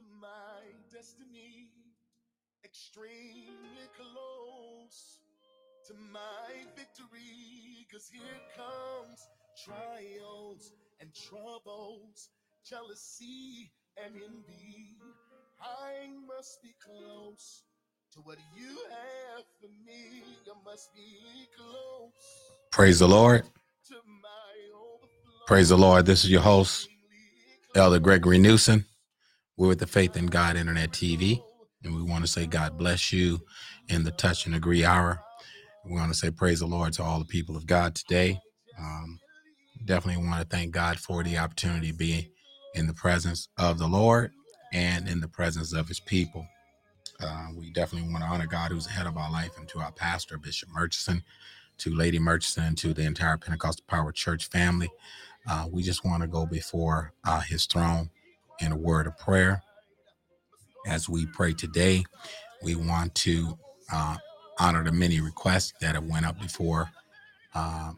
to 0.00 0.06
my 0.20 0.64
destiny, 0.92 1.68
extremely 2.64 3.86
close 3.96 5.18
to 5.86 5.94
my 6.12 6.48
victory. 6.74 7.86
Cause 7.92 8.08
here 8.10 8.22
comes 8.56 9.28
trials 9.64 10.72
and 11.00 11.10
troubles, 11.12 12.30
jealousy 12.64 13.70
and 14.02 14.14
envy. 14.14 14.96
I 15.60 16.08
must 16.26 16.62
be 16.62 16.74
close 16.82 17.64
to 18.12 18.20
what 18.20 18.38
you 18.56 18.78
have 18.88 19.44
for 19.60 19.68
me. 19.84 20.22
I 20.46 20.64
must 20.64 20.94
be 20.94 21.46
close 21.56 22.52
Praise 22.70 23.00
the 23.00 23.08
Lord. 23.08 23.44
Praise 25.46 25.68
the 25.68 25.76
Lord. 25.76 26.06
This 26.06 26.24
is 26.24 26.30
your 26.30 26.40
host, 26.40 26.88
Elder 27.74 27.98
Gregory 27.98 28.38
Newsom. 28.38 28.86
We're 29.56 29.68
with 29.68 29.80
the 29.80 29.86
Faith 29.86 30.16
in 30.16 30.26
God 30.26 30.56
Internet 30.56 30.92
TV, 30.92 31.42
and 31.84 31.94
we 31.94 32.02
want 32.02 32.24
to 32.24 32.30
say 32.30 32.46
God 32.46 32.78
bless 32.78 33.12
you 33.12 33.40
in 33.88 34.04
the 34.04 34.10
touch 34.10 34.46
and 34.46 34.54
agree 34.54 34.84
hour. 34.84 35.20
We 35.84 35.92
want 35.92 36.12
to 36.12 36.18
say 36.18 36.30
praise 36.30 36.60
the 36.60 36.66
Lord 36.66 36.94
to 36.94 37.02
all 37.02 37.18
the 37.18 37.26
people 37.26 37.56
of 37.56 37.66
God 37.66 37.94
today. 37.94 38.40
Um, 38.78 39.20
definitely 39.84 40.24
want 40.26 40.40
to 40.40 40.56
thank 40.56 40.72
God 40.72 40.98
for 40.98 41.22
the 41.22 41.38
opportunity 41.38 41.88
to 41.92 41.96
be 41.96 42.32
in 42.74 42.86
the 42.86 42.94
presence 42.94 43.48
of 43.58 43.78
the 43.78 43.86
Lord 43.86 44.32
and 44.72 45.08
in 45.08 45.20
the 45.20 45.28
presence 45.28 45.72
of 45.74 45.88
his 45.88 46.00
people. 46.00 46.46
Uh, 47.22 47.48
we 47.56 47.70
definitely 47.72 48.10
want 48.10 48.24
to 48.24 48.30
honor 48.30 48.46
God 48.46 48.70
who's 48.70 48.86
ahead 48.86 49.06
of 49.06 49.16
our 49.18 49.30
life 49.30 49.58
and 49.58 49.68
to 49.68 49.80
our 49.80 49.92
pastor, 49.92 50.38
Bishop 50.38 50.70
Murchison, 50.70 51.22
to 51.78 51.94
Lady 51.94 52.18
Murchison, 52.18 52.64
and 52.64 52.78
to 52.78 52.94
the 52.94 53.02
entire 53.02 53.36
Pentecostal 53.36 53.84
Power 53.88 54.12
Church 54.12 54.48
family. 54.48 54.88
Uh, 55.48 55.66
we 55.70 55.82
just 55.82 56.04
want 56.04 56.22
to 56.22 56.28
go 56.28 56.46
before 56.46 57.12
uh, 57.24 57.40
his 57.40 57.66
throne 57.66 58.10
in 58.60 58.72
a 58.72 58.76
word 58.76 59.06
of 59.06 59.18
prayer. 59.18 59.62
As 60.86 61.08
we 61.08 61.26
pray 61.26 61.52
today, 61.52 62.04
we 62.62 62.74
want 62.74 63.14
to 63.16 63.58
uh, 63.92 64.16
honor 64.58 64.84
the 64.84 64.92
many 64.92 65.20
requests 65.20 65.72
that 65.80 65.94
have 65.94 66.04
went 66.04 66.26
up 66.26 66.40
before 66.40 66.90
uh, 67.54 67.92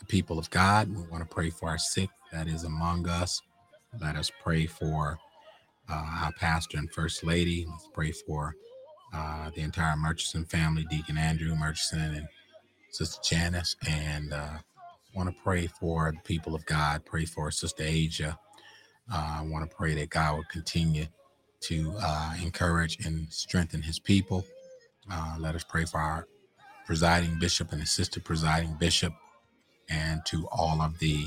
the 0.00 0.06
people 0.06 0.38
of 0.38 0.50
God. 0.50 0.88
We 0.88 1.02
want 1.10 1.28
to 1.28 1.34
pray 1.34 1.50
for 1.50 1.68
our 1.68 1.78
sick 1.78 2.10
that 2.32 2.48
is 2.48 2.64
among 2.64 3.08
us. 3.08 3.40
Let 4.00 4.16
us 4.16 4.30
pray 4.42 4.66
for 4.66 5.18
uh, 5.88 6.22
our 6.24 6.32
pastor 6.32 6.78
and 6.78 6.90
first 6.92 7.24
lady. 7.24 7.66
Let's 7.68 7.88
pray 7.92 8.12
for 8.12 8.54
uh, 9.14 9.50
the 9.54 9.62
entire 9.62 9.96
Murchison 9.96 10.44
family, 10.44 10.84
Deacon 10.90 11.16
Andrew 11.16 11.54
Murchison 11.54 12.00
and 12.14 12.28
Sister 12.90 13.20
Janice, 13.24 13.76
and 13.88 14.32
uh, 14.32 14.58
want 15.14 15.28
to 15.28 15.42
pray 15.42 15.66
for 15.66 16.12
the 16.12 16.20
people 16.22 16.54
of 16.54 16.64
God. 16.66 17.04
Pray 17.04 17.24
for 17.24 17.50
Sister 17.50 17.84
Asia. 17.84 18.38
Uh, 19.12 19.38
I 19.40 19.42
want 19.42 19.68
to 19.68 19.76
pray 19.76 19.94
that 19.94 20.10
God 20.10 20.36
will 20.36 20.44
continue 20.50 21.06
to 21.62 21.94
uh, 22.00 22.34
encourage 22.42 23.04
and 23.06 23.32
strengthen 23.32 23.82
His 23.82 23.98
people. 23.98 24.44
Uh, 25.10 25.36
let 25.38 25.54
us 25.54 25.64
pray 25.64 25.84
for 25.84 25.98
our 26.00 26.26
presiding 26.86 27.38
bishop 27.38 27.72
and 27.72 27.82
assistant 27.82 28.24
presiding 28.24 28.76
bishop, 28.78 29.12
and 29.90 30.24
to 30.26 30.46
all 30.52 30.82
of 30.82 30.98
the 30.98 31.26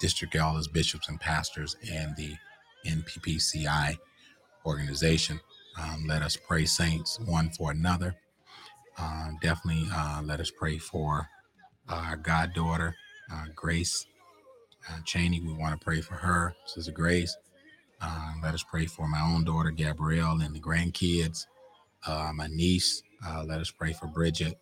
district 0.00 0.34
elders, 0.34 0.68
bishops, 0.68 1.08
and 1.08 1.20
pastors, 1.20 1.76
and 1.92 2.16
the 2.16 2.34
NPPCI 2.86 3.96
organization. 4.66 5.40
Um, 5.80 6.06
let 6.06 6.22
us 6.22 6.36
pray, 6.36 6.64
saints, 6.66 7.18
one 7.20 7.50
for 7.50 7.70
another. 7.70 8.16
Uh, 8.98 9.30
definitely 9.42 9.88
uh, 9.92 10.22
let 10.24 10.40
us 10.40 10.50
pray 10.50 10.78
for 10.78 11.28
our 11.88 12.16
goddaughter, 12.16 12.96
uh, 13.32 13.44
Grace 13.54 14.06
uh, 14.90 14.98
Cheney. 15.04 15.40
We 15.40 15.52
want 15.52 15.78
to 15.78 15.84
pray 15.84 16.00
for 16.00 16.14
her, 16.14 16.54
Sister 16.66 16.92
Grace. 16.92 17.36
Uh, 18.00 18.32
let 18.42 18.54
us 18.54 18.62
pray 18.62 18.86
for 18.86 19.08
my 19.08 19.20
own 19.20 19.44
daughter, 19.44 19.70
Gabrielle, 19.70 20.40
and 20.42 20.54
the 20.54 20.60
grandkids, 20.60 21.46
uh, 22.06 22.32
my 22.34 22.46
niece. 22.48 23.02
let 23.46 23.60
us 23.60 23.70
pray 23.70 23.92
for 23.92 24.06
Bridget 24.06 24.58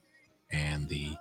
and 0.50 0.88
the 0.88 1.14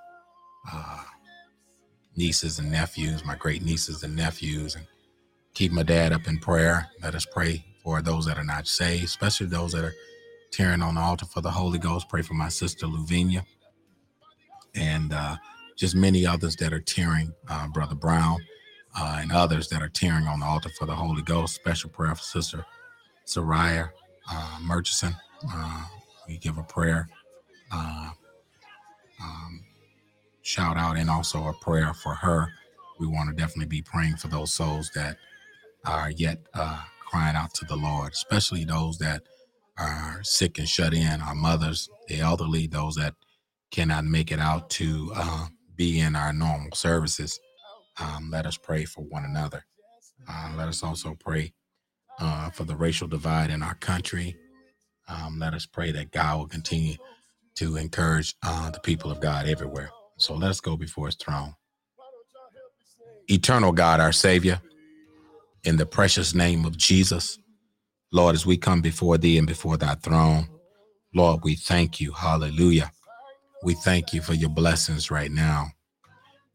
nieces 2.16 2.60
and 2.60 2.72
nephews, 2.72 3.26
my 3.26 3.36
great 3.36 3.64
nieces 3.64 4.04
and 4.04 4.16
nephews, 4.16 4.76
and 4.76 4.86
keep 5.54 5.72
my 5.72 5.84
dad 5.84 6.14
up 6.14 6.28
in 6.28 6.38
prayer. 6.40 6.88
Let 7.02 7.16
us 7.16 7.26
pray 7.26 7.66
for 7.84 8.02
those 8.02 8.26
that 8.26 8.38
are 8.38 8.44
not 8.44 8.68
saved, 8.68 9.04
especially 9.04 9.48
those 9.48 9.74
that 9.74 9.84
are 9.86 9.94
tarrying 10.52 10.82
on 10.82 10.96
the 10.96 11.02
altar 11.02 11.26
for 11.26 11.42
the 11.42 11.52
Holy 11.52 11.80
Ghost. 11.80 12.10
Pray 12.10 12.22
for 12.22 12.36
my 12.36 12.50
sister 12.50 12.86
Luvinia 12.86 13.44
and 14.76 15.14
uh, 15.14 15.38
just 15.76 15.96
many 15.96 16.26
others 16.26 16.56
that 16.58 16.74
are 16.74 16.80
tarrying, 16.82 17.34
uh, 17.50 17.68
Brother 17.68 17.96
Brown, 17.96 18.40
uh, 18.96 19.20
and 19.22 19.32
others 19.32 19.68
that 19.70 19.82
are 19.82 19.90
tarrying 19.90 20.28
on 20.28 20.40
the 20.40 20.46
altar 20.46 20.70
for 20.78 20.86
the 20.86 20.96
Holy 20.96 21.22
Ghost. 21.22 21.56
Special 21.56 21.90
prayer 21.90 22.16
for 22.16 22.24
Sister 22.24 22.66
Soraya 23.26 23.90
uh, 24.30 24.60
Murchison. 24.62 25.16
Uh, 25.52 25.86
we 26.28 26.38
give 26.38 26.58
a 26.58 26.64
prayer, 26.64 27.10
uh, 27.72 28.10
um, 29.22 29.62
shout 30.42 30.78
out, 30.78 30.98
and 30.98 31.10
also 31.10 31.48
a 31.48 31.54
prayer 31.54 31.94
for 31.94 32.14
her. 32.16 32.48
We 33.00 33.08
want 33.08 33.30
to 33.30 33.36
definitely 33.36 33.68
be 33.68 33.82
praying 33.82 34.18
for 34.18 34.30
those 34.30 34.54
souls 34.54 34.92
that 34.96 35.18
are 35.86 36.12
yet 36.12 36.40
uh, 36.54 36.82
crying 37.10 37.36
out 37.36 37.54
to 37.56 37.66
the 37.66 37.76
Lord, 37.76 38.14
especially 38.14 38.64
those 38.64 38.98
that 39.00 39.24
are 39.78 40.20
sick 40.24 40.60
and 40.60 40.70
shut 40.70 40.94
in, 40.94 41.22
our 41.22 41.36
mothers, 41.36 41.90
the 42.08 42.20
elderly, 42.20 42.68
those 42.68 42.96
that 42.96 43.16
cannot 43.72 44.06
make 44.06 44.32
it 44.32 44.40
out 44.40 44.70
to 44.70 45.12
uh, 45.16 45.48
be 45.76 46.00
in 46.00 46.16
our 46.16 46.32
normal 46.32 46.72
services. 46.74 47.40
Um, 48.00 48.30
let 48.32 48.46
us 48.46 48.58
pray 48.58 48.86
for 48.86 49.02
one 49.02 49.26
another. 49.26 49.66
Uh, 50.28 50.54
let 50.58 50.68
us 50.68 50.84
also 50.84 51.16
pray 51.20 51.54
uh, 52.20 52.50
for 52.52 52.64
the 52.64 52.76
racial 52.76 53.08
divide 53.08 53.50
in 53.50 53.64
our 53.64 53.76
country. 53.76 54.38
Um, 55.08 55.40
let 55.40 55.54
us 55.54 55.66
pray 55.66 55.92
that 55.92 56.12
God 56.12 56.40
will 56.40 56.48
continue 56.48 56.96
to 57.56 57.78
encourage 57.78 58.36
uh, 58.44 58.70
the 58.72 58.80
people 58.80 59.12
of 59.12 59.22
God 59.22 59.48
everywhere. 59.48 59.92
So 60.18 60.36
let 60.36 60.50
us 60.50 60.62
go 60.62 60.78
before 60.78 61.08
his 61.08 61.16
throne. 61.16 61.56
Eternal 63.30 63.72
God, 63.72 64.00
our 64.00 64.12
Savior, 64.12 64.62
in 65.64 65.78
the 65.78 65.86
precious 65.86 66.34
name 66.36 66.66
of 66.66 66.78
Jesus, 66.78 67.40
Lord, 68.12 68.36
as 68.36 68.46
we 68.46 68.58
come 68.58 68.82
before 68.82 69.18
thee 69.18 69.38
and 69.38 69.48
before 69.48 69.78
thy 69.78 69.96
throne, 69.96 70.48
Lord, 71.16 71.42
we 71.44 71.56
thank 71.56 72.02
you. 72.02 72.14
Hallelujah. 72.14 72.92
We 73.64 73.76
thank 73.76 74.14
you 74.14 74.22
for 74.22 74.34
your 74.34 74.50
blessings 74.50 75.12
right 75.12 75.32
now. 75.32 75.68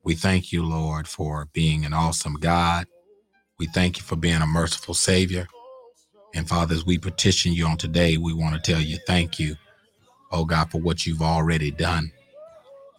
We 0.09 0.15
thank 0.15 0.55
you, 0.55 0.65
Lord, 0.65 1.07
for 1.07 1.49
being 1.53 1.85
an 1.85 1.93
awesome 1.93 2.37
God. 2.37 2.87
We 3.59 3.67
thank 3.67 3.99
you 3.99 4.03
for 4.03 4.17
being 4.17 4.41
a 4.41 4.47
merciful 4.47 4.95
Savior. 4.95 5.47
And 6.35 6.49
Father, 6.49 6.75
as 6.75 6.87
we 6.87 6.97
petition 6.97 7.53
you 7.53 7.67
on 7.67 7.77
today, 7.77 8.17
we 8.17 8.33
want 8.33 8.55
to 8.55 8.73
tell 8.73 8.81
you 8.81 8.97
thank 9.07 9.39
you, 9.39 9.57
oh 10.33 10.47
God, 10.47 10.71
for 10.71 10.81
what 10.81 11.05
you've 11.05 11.21
already 11.21 11.71
done. 11.71 12.11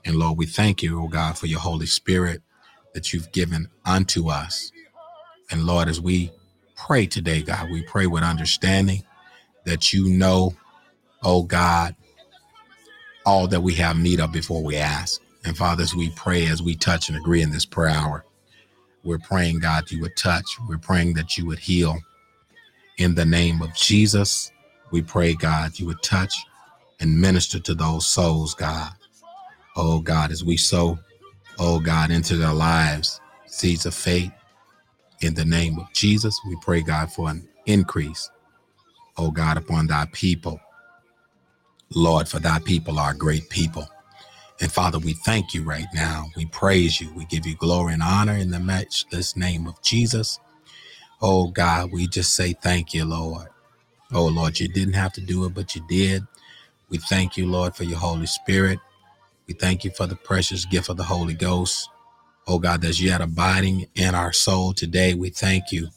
And 0.05 0.17
Lord, 0.17 0.37
we 0.37 0.45
thank 0.45 0.83
you, 0.83 1.01
oh 1.01 1.07
God, 1.07 1.35
for 1.35 1.47
your 1.47 1.61
Holy 1.61 1.87
Spirit 1.87 2.43
that 2.93 3.11
you've 3.11 3.31
given 3.31 3.69
unto 3.83 4.29
us. 4.29 4.71
And 5.49 5.63
Lord, 5.63 5.87
as 5.87 5.99
we 5.99 6.31
pray 6.75 7.07
today, 7.07 7.41
God. 7.41 7.71
We 7.71 7.81
pray 7.81 8.05
with 8.05 8.21
understanding 8.21 9.01
that 9.65 9.93
you 9.93 10.09
know, 10.09 10.53
oh 11.23 11.41
God, 11.41 11.95
all 13.25 13.47
that 13.47 13.61
we 13.61 13.73
have 13.73 13.97
need 13.97 14.19
of 14.19 14.31
before 14.31 14.61
we 14.61 14.75
ask. 14.77 15.19
And 15.45 15.57
Father, 15.57 15.83
as 15.83 15.95
we 15.95 16.09
pray, 16.11 16.47
as 16.47 16.61
we 16.61 16.75
touch 16.75 17.09
and 17.09 17.17
agree 17.17 17.41
in 17.41 17.51
this 17.51 17.65
prayer 17.65 17.89
hour, 17.89 18.25
we're 19.03 19.19
praying, 19.19 19.59
God, 19.59 19.89
you 19.91 20.01
would 20.01 20.17
touch. 20.17 20.45
We're 20.67 20.77
praying 20.77 21.13
that 21.13 21.37
you 21.37 21.45
would 21.45 21.59
heal. 21.59 21.97
In 22.97 23.15
the 23.15 23.25
name 23.25 23.61
of 23.61 23.73
Jesus, 23.73 24.51
we 24.91 25.01
pray, 25.01 25.33
God, 25.33 25.79
you 25.79 25.85
would 25.85 26.03
touch 26.03 26.35
and 26.99 27.19
minister 27.19 27.59
to 27.59 27.73
those 27.73 28.05
souls, 28.05 28.53
God. 28.53 28.91
Oh, 29.77 30.01
God, 30.01 30.31
as 30.31 30.43
we 30.43 30.57
sow, 30.57 30.99
oh, 31.57 31.79
God, 31.79 32.11
into 32.11 32.35
their 32.35 32.53
lives, 32.53 33.21
seeds 33.45 33.85
of 33.85 33.95
faith, 33.95 34.31
in 35.21 35.33
the 35.33 35.45
name 35.45 35.77
of 35.79 35.91
Jesus, 35.93 36.39
we 36.47 36.55
pray, 36.61 36.81
God, 36.81 37.11
for 37.11 37.29
an 37.29 37.47
increase, 37.65 38.29
oh 39.17 39.31
God, 39.31 39.57
upon 39.57 39.87
thy 39.87 40.07
people. 40.11 40.59
Lord, 41.93 42.27
for 42.27 42.39
thy 42.39 42.59
people 42.59 42.99
are 42.99 43.13
great 43.13 43.49
people. 43.49 43.87
And 44.61 44.71
Father, 44.71 44.99
we 44.99 45.13
thank 45.13 45.53
you 45.53 45.63
right 45.63 45.87
now. 45.93 46.27
We 46.37 46.45
praise 46.47 47.01
you. 47.01 47.13
We 47.15 47.25
give 47.25 47.45
you 47.47 47.55
glory 47.55 47.93
and 47.93 48.03
honor 48.03 48.33
in 48.35 48.51
the 48.51 48.59
matchless 48.59 49.37
name 49.37 49.67
of 49.67 49.81
Jesus. 49.83 50.39
Oh 51.21 51.49
God, 51.49 51.91
we 51.91 52.07
just 52.07 52.35
say 52.35 52.53
thank 52.53 52.93
you, 52.93 53.05
Lord. 53.05 53.47
Oh 54.13 54.27
Lord, 54.27 54.59
you 54.59 54.67
didn't 54.69 54.95
have 54.95 55.13
to 55.13 55.21
do 55.21 55.45
it, 55.45 55.53
but 55.55 55.75
you 55.75 55.83
did. 55.89 56.23
We 56.89 56.99
thank 56.99 57.37
you, 57.37 57.47
Lord, 57.47 57.75
for 57.75 57.85
your 57.85 57.99
Holy 57.99 58.27
Spirit. 58.27 58.79
We 59.47 59.55
thank 59.55 59.83
you 59.85 59.91
for 59.91 60.07
the 60.07 60.15
precious 60.15 60.65
gift 60.65 60.89
of 60.89 60.97
the 60.97 61.03
Holy 61.05 61.35
Ghost 61.35 61.81
oh 62.47 62.59
God, 62.59 62.81
that's 62.81 63.01
yet 63.01 63.21
abiding 63.21 63.87
in 63.95 64.15
our 64.15 64.33
soul 64.33 64.73
today. 64.73 65.13
We 65.13 65.29
thank 65.29 65.71
you 65.71 65.89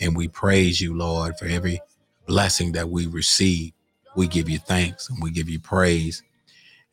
and 0.00 0.16
we 0.16 0.28
praise 0.28 0.80
you, 0.80 0.94
Lord, 0.96 1.38
for 1.38 1.46
every 1.46 1.80
blessing 2.26 2.72
that 2.72 2.90
we 2.90 3.06
receive. 3.06 3.72
We 4.16 4.28
give 4.28 4.48
you 4.48 4.58
thanks 4.58 5.10
and 5.10 5.22
we 5.22 5.30
give 5.30 5.48
you 5.48 5.60
praise. 5.60 6.22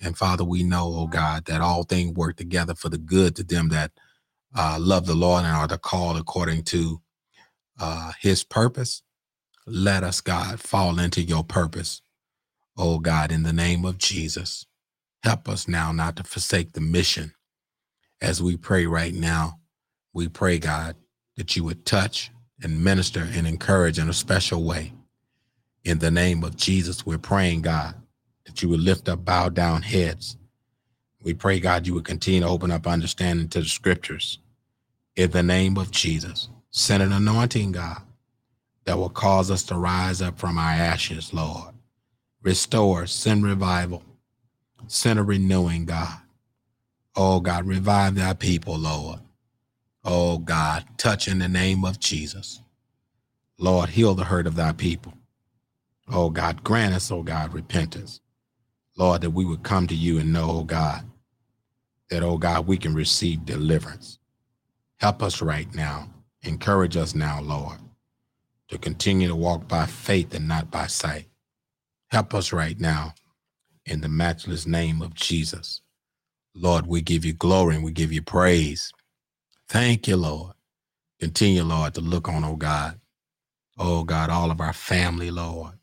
And 0.02 0.18
Father, 0.18 0.44
we 0.44 0.64
know, 0.64 0.94
oh 0.96 1.08
God, 1.08 1.46
that 1.46 1.62
all 1.62 1.84
things 1.84 2.16
work 2.16 2.38
together 2.38 2.76
for 2.76 2.90
the 2.90 2.98
good 2.98 3.36
to 3.38 3.44
them 3.44 3.70
that 3.70 3.92
uh, 4.56 4.78
love 4.80 5.06
the 5.06 5.16
Lord 5.16 5.44
and 5.46 5.56
are 5.56 5.68
the 5.68 5.78
called 5.78 6.18
according 6.18 6.64
to 6.66 7.02
uh, 7.80 8.14
his 8.22 8.44
purpose. 8.44 9.04
Let 9.68 10.04
us, 10.04 10.22
God, 10.22 10.60
fall 10.60 11.00
into 11.00 11.22
your 11.22 11.44
purpose. 11.44 12.02
Oh 12.78 13.00
God, 13.00 13.32
in 13.32 13.44
the 13.44 13.54
name 13.54 13.86
of 13.86 13.98
Jesus, 13.98 14.66
help 15.24 15.50
us 15.50 15.68
now 15.68 15.92
not 15.92 16.16
to 16.18 16.24
forsake 16.24 16.74
the 16.74 16.82
mission. 16.82 17.34
As 18.22 18.42
we 18.42 18.58
pray 18.58 18.86
right 18.86 19.14
now, 19.14 19.60
we 20.14 20.28
pray, 20.28 20.60
God, 20.60 20.96
that 21.38 21.56
you 21.56 21.64
would 21.64 21.86
touch 21.86 22.32
and 22.62 22.84
minister 22.84 23.28
and 23.34 23.48
encourage 23.48 24.00
in 24.00 24.10
a 24.10 24.14
special 24.14 24.64
way. 24.64 24.94
In 25.84 26.00
the 26.00 26.12
name 26.12 26.44
of 26.44 26.58
Jesus, 26.58 27.06
we're 27.06 27.18
praying, 27.20 27.64
God, 27.64 27.96
that 28.46 28.62
you 28.62 28.70
would 28.70 28.80
lift 28.80 29.10
up 29.10 29.26
bowed 29.26 29.54
down 29.54 29.82
heads. 29.82 30.38
We 31.24 31.34
pray, 31.34 31.60
God, 31.60 31.86
you 31.86 31.94
would 31.94 32.06
continue 32.06 32.42
to 32.42 32.48
open 32.48 32.72
up 32.72 32.88
understanding 32.88 33.48
to 33.50 33.60
the 33.60 33.66
scriptures. 33.66 34.40
In 35.16 35.32
the 35.32 35.44
name 35.44 35.78
of 35.78 35.92
Jesus, 35.92 36.50
send 36.72 37.04
an 37.04 37.12
anointing, 37.12 37.74
God, 37.74 38.02
that 38.86 38.98
will 38.98 39.10
cause 39.10 39.52
us 39.52 39.64
to 39.64 39.76
rise 39.76 40.22
up 40.22 40.40
from 40.40 40.58
our 40.58 40.72
ashes, 40.72 41.34
Lord. 41.34 41.76
Restore, 42.42 43.06
send 43.06 43.46
revival, 43.46 44.04
send 44.88 45.20
a 45.20 45.24
renewing, 45.24 45.86
God. 45.86 46.20
Oh, 47.16 47.40
God, 47.40 47.68
revive 47.68 48.16
thy 48.16 48.34
people, 48.34 48.78
Lord. 48.78 49.20
Oh, 50.04 50.40
God, 50.40 50.86
touch 50.98 51.28
in 51.28 51.40
the 51.40 51.50
name 51.50 51.86
of 51.86 52.00
Jesus. 52.00 52.62
Lord, 53.60 53.90
heal 53.90 54.16
the 54.16 54.24
hurt 54.24 54.48
of 54.48 54.56
thy 54.56 54.72
people. 54.72 55.14
Oh 56.14 56.30
God, 56.30 56.64
grant 56.64 56.94
us, 56.94 57.12
oh 57.12 57.24
God, 57.24 57.54
repentance. 57.54 58.20
Lord, 58.98 59.22
that 59.22 59.32
we 59.32 59.46
would 59.46 59.64
come 59.64 59.88
to 59.88 59.96
you 59.96 60.20
and 60.20 60.34
know, 60.34 60.50
oh 60.52 60.64
God, 60.66 61.04
that, 62.10 62.24
oh 62.24 62.38
God, 62.38 62.68
we 62.68 62.78
can 62.78 62.94
receive 62.96 63.46
deliverance. 63.46 64.20
Help 65.00 65.24
us 65.24 65.42
right 65.42 65.74
now. 65.76 66.10
Encourage 66.44 66.98
us 66.98 67.16
now, 67.16 67.42
Lord, 67.42 67.80
to 68.70 68.78
continue 68.78 69.28
to 69.30 69.36
walk 69.36 69.68
by 69.68 69.86
faith 69.88 70.34
and 70.36 70.48
not 70.48 70.72
by 70.72 70.88
sight. 70.88 71.28
Help 72.12 72.34
us 72.34 72.54
right 72.54 72.80
now 72.80 73.16
in 73.86 74.02
the 74.02 74.10
matchless 74.10 74.68
name 74.68 75.02
of 75.02 75.16
Jesus. 75.16 75.82
Lord, 76.56 76.88
we 76.88 77.02
give 77.02 77.26
you 77.26 77.34
glory 77.34 77.76
and 77.76 77.86
we 77.86 77.92
give 77.92 78.12
you 78.14 78.22
praise. 78.22 78.92
Thank 79.70 80.08
you, 80.08 80.18
Lord. 80.18 80.54
Continue, 81.20 81.64
Lord, 81.64 81.96
to 81.96 82.02
look 82.02 82.30
on, 82.30 82.44
oh 82.46 82.58
God. 82.58 83.00
Oh 83.78 84.04
God, 84.04 84.30
all 84.30 84.52
of 84.52 84.62
our 84.62 84.74
family, 84.74 85.32
Lord 85.32 85.74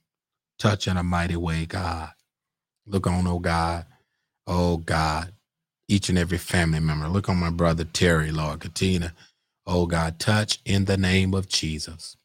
touch 0.58 0.88
in 0.88 0.98
a 0.98 1.04
mighty 1.04 1.36
way, 1.36 1.66
God. 1.66 2.10
Look 2.88 3.06
on, 3.08 3.26
oh 3.28 3.40
God. 3.40 3.86
Oh 4.46 4.78
God. 4.78 5.32
Each 5.88 6.08
and 6.08 6.18
every 6.18 6.38
family 6.38 6.80
member. 6.80 7.08
Look 7.08 7.28
on 7.28 7.38
my 7.38 7.50
brother 7.50 7.84
Terry, 7.84 8.32
Lord. 8.32 8.60
Katina. 8.60 9.14
Oh 9.66 9.86
God, 9.86 10.18
touch 10.18 10.60
in 10.66 10.86
the 10.86 10.98
name 10.98 11.34
of 11.34 11.48
Jesus. 11.48 12.16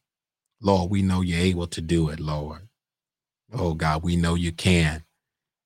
Lord, 0.62 0.92
we 0.92 1.02
know 1.04 1.22
you're 1.22 1.40
able 1.40 1.68
to 1.68 1.82
do 1.82 2.10
it, 2.10 2.20
Lord. 2.20 2.68
Oh 3.54 3.74
God, 3.76 4.04
we 4.04 4.16
know 4.18 4.36
you 4.36 4.52
can. 4.54 5.04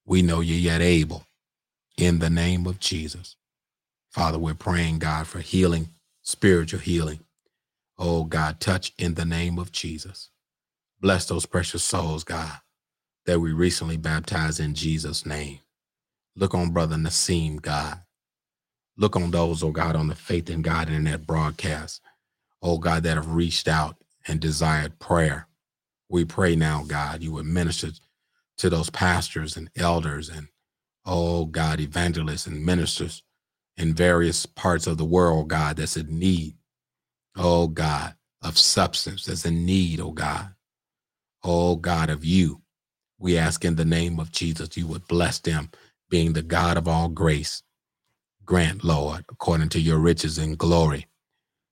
We 0.05 0.21
know 0.23 0.41
you're 0.41 0.57
yet 0.57 0.81
able. 0.81 1.25
In 1.97 2.19
the 2.19 2.29
name 2.29 2.67
of 2.67 2.79
Jesus. 2.79 3.37
Father, 4.11 4.39
we're 4.39 4.55
praying, 4.55 4.99
God, 4.99 5.27
for 5.27 5.39
healing, 5.39 5.89
spiritual 6.23 6.79
healing. 6.81 7.19
Oh 7.97 8.25
God, 8.25 8.59
touch 8.59 8.93
in 8.99 9.15
the 9.15 9.25
name 9.25 9.59
of 9.59 9.71
Jesus. 9.71 10.29
Bless 11.01 11.27
those 11.27 11.45
precious 11.45 11.83
souls, 11.83 12.23
God, 12.23 12.59
that 13.27 13.41
we 13.41 13.53
recently 13.53 13.97
baptized 13.97 14.59
in 14.61 14.75
Jesus' 14.75 15.27
name. 15.27 15.59
Look 16.35 16.55
on 16.55 16.71
Brother 16.71 16.97
Nasim, 16.97 17.61
God. 17.61 18.01
Look 18.97 19.15
on 19.15 19.31
those, 19.31 19.63
oh 19.63 19.71
God, 19.71 19.95
on 19.95 20.07
the 20.07 20.15
Faith 20.15 20.49
in 20.49 20.63
God 20.63 20.89
internet 20.89 21.27
broadcast, 21.27 22.01
oh 22.61 22.79
God, 22.79 23.03
that 23.03 23.17
have 23.17 23.31
reached 23.33 23.67
out 23.67 23.97
and 24.27 24.39
desired 24.39 24.99
prayer. 24.99 25.47
We 26.09 26.25
pray 26.25 26.55
now, 26.55 26.83
God, 26.87 27.23
you 27.23 27.33
would 27.33 27.45
minister 27.45 27.89
to 28.59 28.69
those 28.69 28.89
pastors 28.89 29.57
and 29.57 29.69
elders 29.77 30.29
and, 30.29 30.47
oh 31.05 31.45
God, 31.45 31.79
evangelists 31.79 32.47
and 32.47 32.65
ministers 32.65 33.23
in 33.77 33.93
various 33.93 34.45
parts 34.45 34.87
of 34.87 34.97
the 34.97 35.05
world, 35.05 35.49
God, 35.49 35.77
that's 35.77 35.97
in 35.97 36.19
need, 36.19 36.55
oh 37.35 37.67
God, 37.67 38.15
of 38.41 38.57
substance, 38.57 39.25
that's 39.25 39.45
in 39.45 39.65
need, 39.65 39.99
oh 39.99 40.11
God, 40.11 40.49
oh 41.43 41.75
God, 41.75 42.09
of 42.09 42.25
you. 42.25 42.61
We 43.19 43.37
ask 43.37 43.65
in 43.65 43.75
the 43.75 43.85
name 43.85 44.19
of 44.19 44.31
Jesus, 44.31 44.77
you 44.77 44.87
would 44.87 45.07
bless 45.07 45.39
them, 45.39 45.71
being 46.09 46.33
the 46.33 46.43
God 46.43 46.77
of 46.77 46.87
all 46.87 47.09
grace. 47.09 47.63
Grant, 48.45 48.83
Lord, 48.83 49.25
according 49.29 49.69
to 49.69 49.79
your 49.81 49.99
riches 49.99 50.37
and 50.37 50.57
glory, 50.57 51.07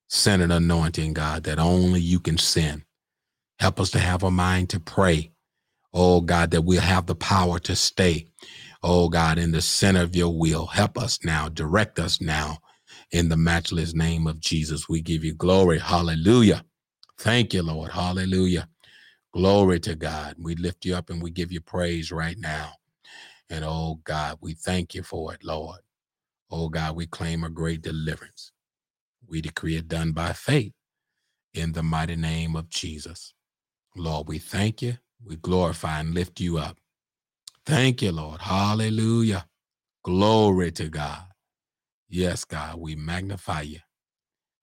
send 0.08 0.42
an 0.42 0.52
anointing, 0.52 1.14
God, 1.14 1.44
that 1.44 1.58
only 1.58 2.00
you 2.00 2.20
can 2.20 2.38
send. 2.38 2.82
Help 3.60 3.80
us 3.80 3.90
to 3.92 3.98
have 4.00 4.22
a 4.22 4.30
mind 4.30 4.70
to 4.70 4.80
pray. 4.80 5.32
Oh, 5.94 6.20
God, 6.20 6.52
that 6.52 6.62
we'll 6.62 6.80
have 6.82 7.06
the 7.06 7.16
power 7.16 7.58
to 7.60 7.76
stay. 7.76 8.28
Oh, 8.82 9.08
God, 9.08 9.38
in 9.38 9.52
the 9.52 9.62
center 9.62 10.02
of 10.02 10.16
your 10.16 10.36
will. 10.36 10.66
Help 10.66 10.98
us 10.98 11.20
now, 11.24 11.48
direct 11.48 11.98
us 11.98 12.20
now. 12.20 12.58
In 13.12 13.28
the 13.28 13.36
matchless 13.36 13.94
name 13.94 14.26
of 14.26 14.40
Jesus, 14.40 14.88
we 14.88 15.02
give 15.02 15.24
you 15.24 15.34
glory. 15.34 15.78
Hallelujah. 15.78 16.64
Thank 17.18 17.54
you, 17.54 17.62
Lord. 17.62 17.92
Hallelujah. 17.92 18.68
Glory 19.36 19.80
to 19.82 19.96
God. 19.96 20.36
We 20.40 20.56
lift 20.56 20.86
you 20.86 20.96
up 20.96 21.10
and 21.10 21.22
we 21.22 21.30
give 21.30 21.52
you 21.52 21.62
praise 21.62 22.12
right 22.12 22.38
now. 22.38 22.72
And 23.50 23.64
oh 23.64 24.00
God, 24.04 24.38
we 24.42 24.54
thank 24.54 24.94
you 24.94 25.02
for 25.04 25.34
it, 25.34 25.44
Lord. 25.44 25.80
Oh 26.50 26.68
God, 26.70 26.96
we 26.96 27.06
claim 27.06 27.44
a 27.44 27.50
great 27.50 27.82
deliverance. 27.82 28.52
We 29.28 29.42
decree 29.42 29.76
it 29.76 29.88
done 29.88 30.12
by 30.12 30.32
faith 30.34 30.74
in 31.54 31.72
the 31.72 31.82
mighty 31.82 32.16
name 32.16 32.56
of 32.56 32.70
Jesus. 32.70 33.34
Lord, 33.96 34.28
we 34.28 34.38
thank 34.38 34.82
you. 34.82 34.98
We 35.24 35.36
glorify 35.36 36.00
and 36.00 36.14
lift 36.14 36.40
you 36.40 36.58
up. 36.58 36.78
Thank 37.66 38.02
you, 38.02 38.12
Lord. 38.12 38.42
Hallelujah. 38.42 39.46
Glory 40.04 40.72
to 40.72 40.88
God. 40.88 41.24
Yes, 42.08 42.44
God, 42.44 42.76
we 42.78 42.96
magnify 42.96 43.62
you. 43.62 43.80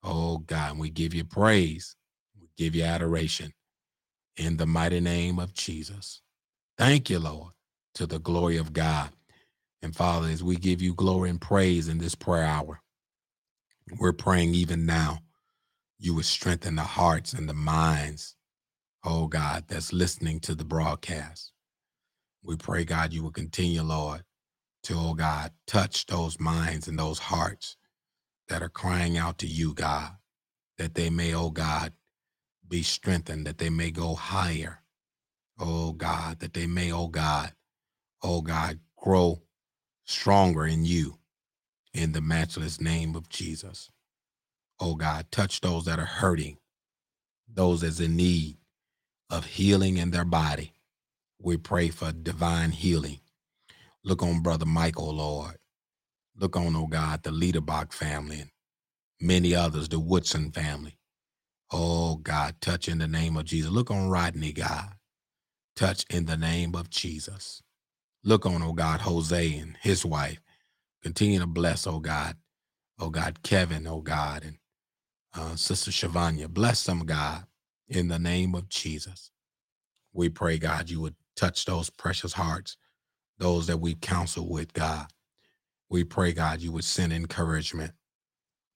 Oh 0.03 0.39
God, 0.39 0.77
we 0.79 0.89
give 0.89 1.13
you 1.13 1.25
praise. 1.25 1.95
We 2.39 2.49
give 2.57 2.75
you 2.75 2.83
adoration 2.83 3.53
in 4.37 4.57
the 4.57 4.67
mighty 4.67 4.99
name 5.01 5.39
of 5.39 5.53
Jesus. 5.53 6.21
Thank 6.77 7.09
you, 7.09 7.19
Lord, 7.19 7.53
to 7.95 8.07
the 8.07 8.19
glory 8.19 8.57
of 8.57 8.73
God. 8.73 9.11
And 9.83 9.95
Father, 9.95 10.29
as 10.29 10.43
we 10.43 10.57
give 10.57 10.81
you 10.81 10.93
glory 10.95 11.29
and 11.29 11.41
praise 11.41 11.87
in 11.89 11.99
this 11.99 12.15
prayer 12.15 12.45
hour, 12.45 12.81
we're 13.99 14.13
praying 14.13 14.55
even 14.55 14.85
now 14.85 15.19
you 15.99 16.13
would 16.15 16.25
strengthen 16.25 16.75
the 16.75 16.83
hearts 16.83 17.33
and 17.33 17.47
the 17.47 17.53
minds, 17.53 18.35
oh 19.05 19.27
God, 19.27 19.65
that's 19.67 19.93
listening 19.93 20.39
to 20.41 20.55
the 20.55 20.65
broadcast. 20.65 21.51
We 22.43 22.57
pray, 22.57 22.85
God, 22.85 23.13
you 23.13 23.23
will 23.23 23.31
continue, 23.31 23.83
Lord, 23.83 24.23
to, 24.83 24.95
oh 24.97 25.15
God, 25.15 25.51
touch 25.67 26.07
those 26.07 26.39
minds 26.39 26.87
and 26.87 26.99
those 26.99 27.19
hearts 27.19 27.77
that 28.49 28.63
are 28.63 28.69
crying 28.69 29.17
out 29.17 29.39
to 29.39 29.47
you, 29.47 29.73
God, 29.73 30.11
that 30.77 30.95
they 30.95 31.09
may, 31.09 31.33
oh 31.35 31.51
God, 31.51 31.93
be 32.73 32.81
strengthened, 32.81 33.45
that 33.45 33.59
they 33.59 33.69
may 33.69 33.91
go 33.91 34.15
higher. 34.15 34.81
Oh 35.59 35.91
God, 35.93 36.39
that 36.39 36.55
they 36.55 36.65
may, 36.65 36.91
oh 36.91 37.07
God, 37.07 37.53
oh 38.23 38.41
God, 38.41 38.79
grow 38.97 39.43
stronger 40.05 40.65
in 40.65 40.83
you 40.83 41.19
in 41.93 42.13
the 42.13 42.21
matchless 42.21 42.81
name 42.81 43.15
of 43.15 43.29
Jesus. 43.29 43.91
Oh 44.79 44.95
God, 44.95 45.27
touch 45.31 45.61
those 45.61 45.85
that 45.85 45.99
are 45.99 46.05
hurting, 46.05 46.57
those 47.47 47.81
that's 47.81 47.99
in 47.99 48.15
need 48.15 48.57
of 49.29 49.45
healing 49.45 49.97
in 49.97 50.09
their 50.09 50.25
body. 50.25 50.73
We 51.39 51.57
pray 51.57 51.89
for 51.89 52.11
divine 52.11 52.71
healing. 52.71 53.19
Look 54.03 54.23
on 54.23 54.41
Brother 54.41 54.65
Michael, 54.65 55.13
Lord. 55.13 55.57
Look 56.35 56.57
on, 56.57 56.75
oh 56.75 56.87
God, 56.87 57.21
the 57.21 57.29
Liederbach 57.29 57.93
family 57.93 58.39
and 58.39 58.49
many 59.21 59.53
others, 59.53 59.89
the 59.89 59.99
Woodson 59.99 60.51
family. 60.51 60.97
Oh, 61.73 62.17
God, 62.17 62.57
touch 62.61 62.89
in 62.89 62.99
the 62.99 63.09
name 63.09 63.37
of 63.37 63.45
Jesus. 63.45 63.71
Look 63.71 63.91
on 63.91 64.09
Rodney, 64.09 64.53
God. 64.53 64.91
Touch 65.75 66.05
in 66.11 66.27
the 66.27 66.37
name 66.37 66.75
of 66.75 66.91
Jesus. 66.91 67.63
Look 68.23 68.45
on, 68.45 68.63
oh 68.63 68.73
God, 68.73 69.01
Jose 69.01 69.57
and 69.57 69.77
his 69.81 70.05
wife. 70.05 70.39
Continue 71.03 71.39
to 71.39 71.47
bless, 71.47 71.87
oh 71.87 71.99
God. 71.99 72.37
Oh 72.99 73.09
God, 73.09 73.43
Kevin, 73.43 73.87
oh 73.87 74.01
God, 74.01 74.43
and 74.43 74.57
uh, 75.35 75.55
Sister 75.55 75.91
Shavanya. 75.91 76.49
Bless 76.49 76.85
them, 76.85 77.01
God, 77.01 77.45
in 77.89 78.09
the 78.09 78.19
name 78.19 78.55
of 78.55 78.69
Jesus. 78.69 79.31
We 80.13 80.29
pray, 80.29 80.57
God, 80.59 80.89
you 80.89 81.01
would 81.01 81.15
touch 81.35 81.65
those 81.65 81.89
precious 81.89 82.33
hearts, 82.33 82.77
those 83.39 83.67
that 83.67 83.79
we 83.79 83.95
counsel 83.95 84.49
with, 84.49 84.73
God. 84.73 85.07
We 85.89 86.03
pray, 86.05 86.33
God, 86.33 86.61
you 86.61 86.71
would 86.73 86.85
send 86.85 87.13
encouragement. 87.13 87.93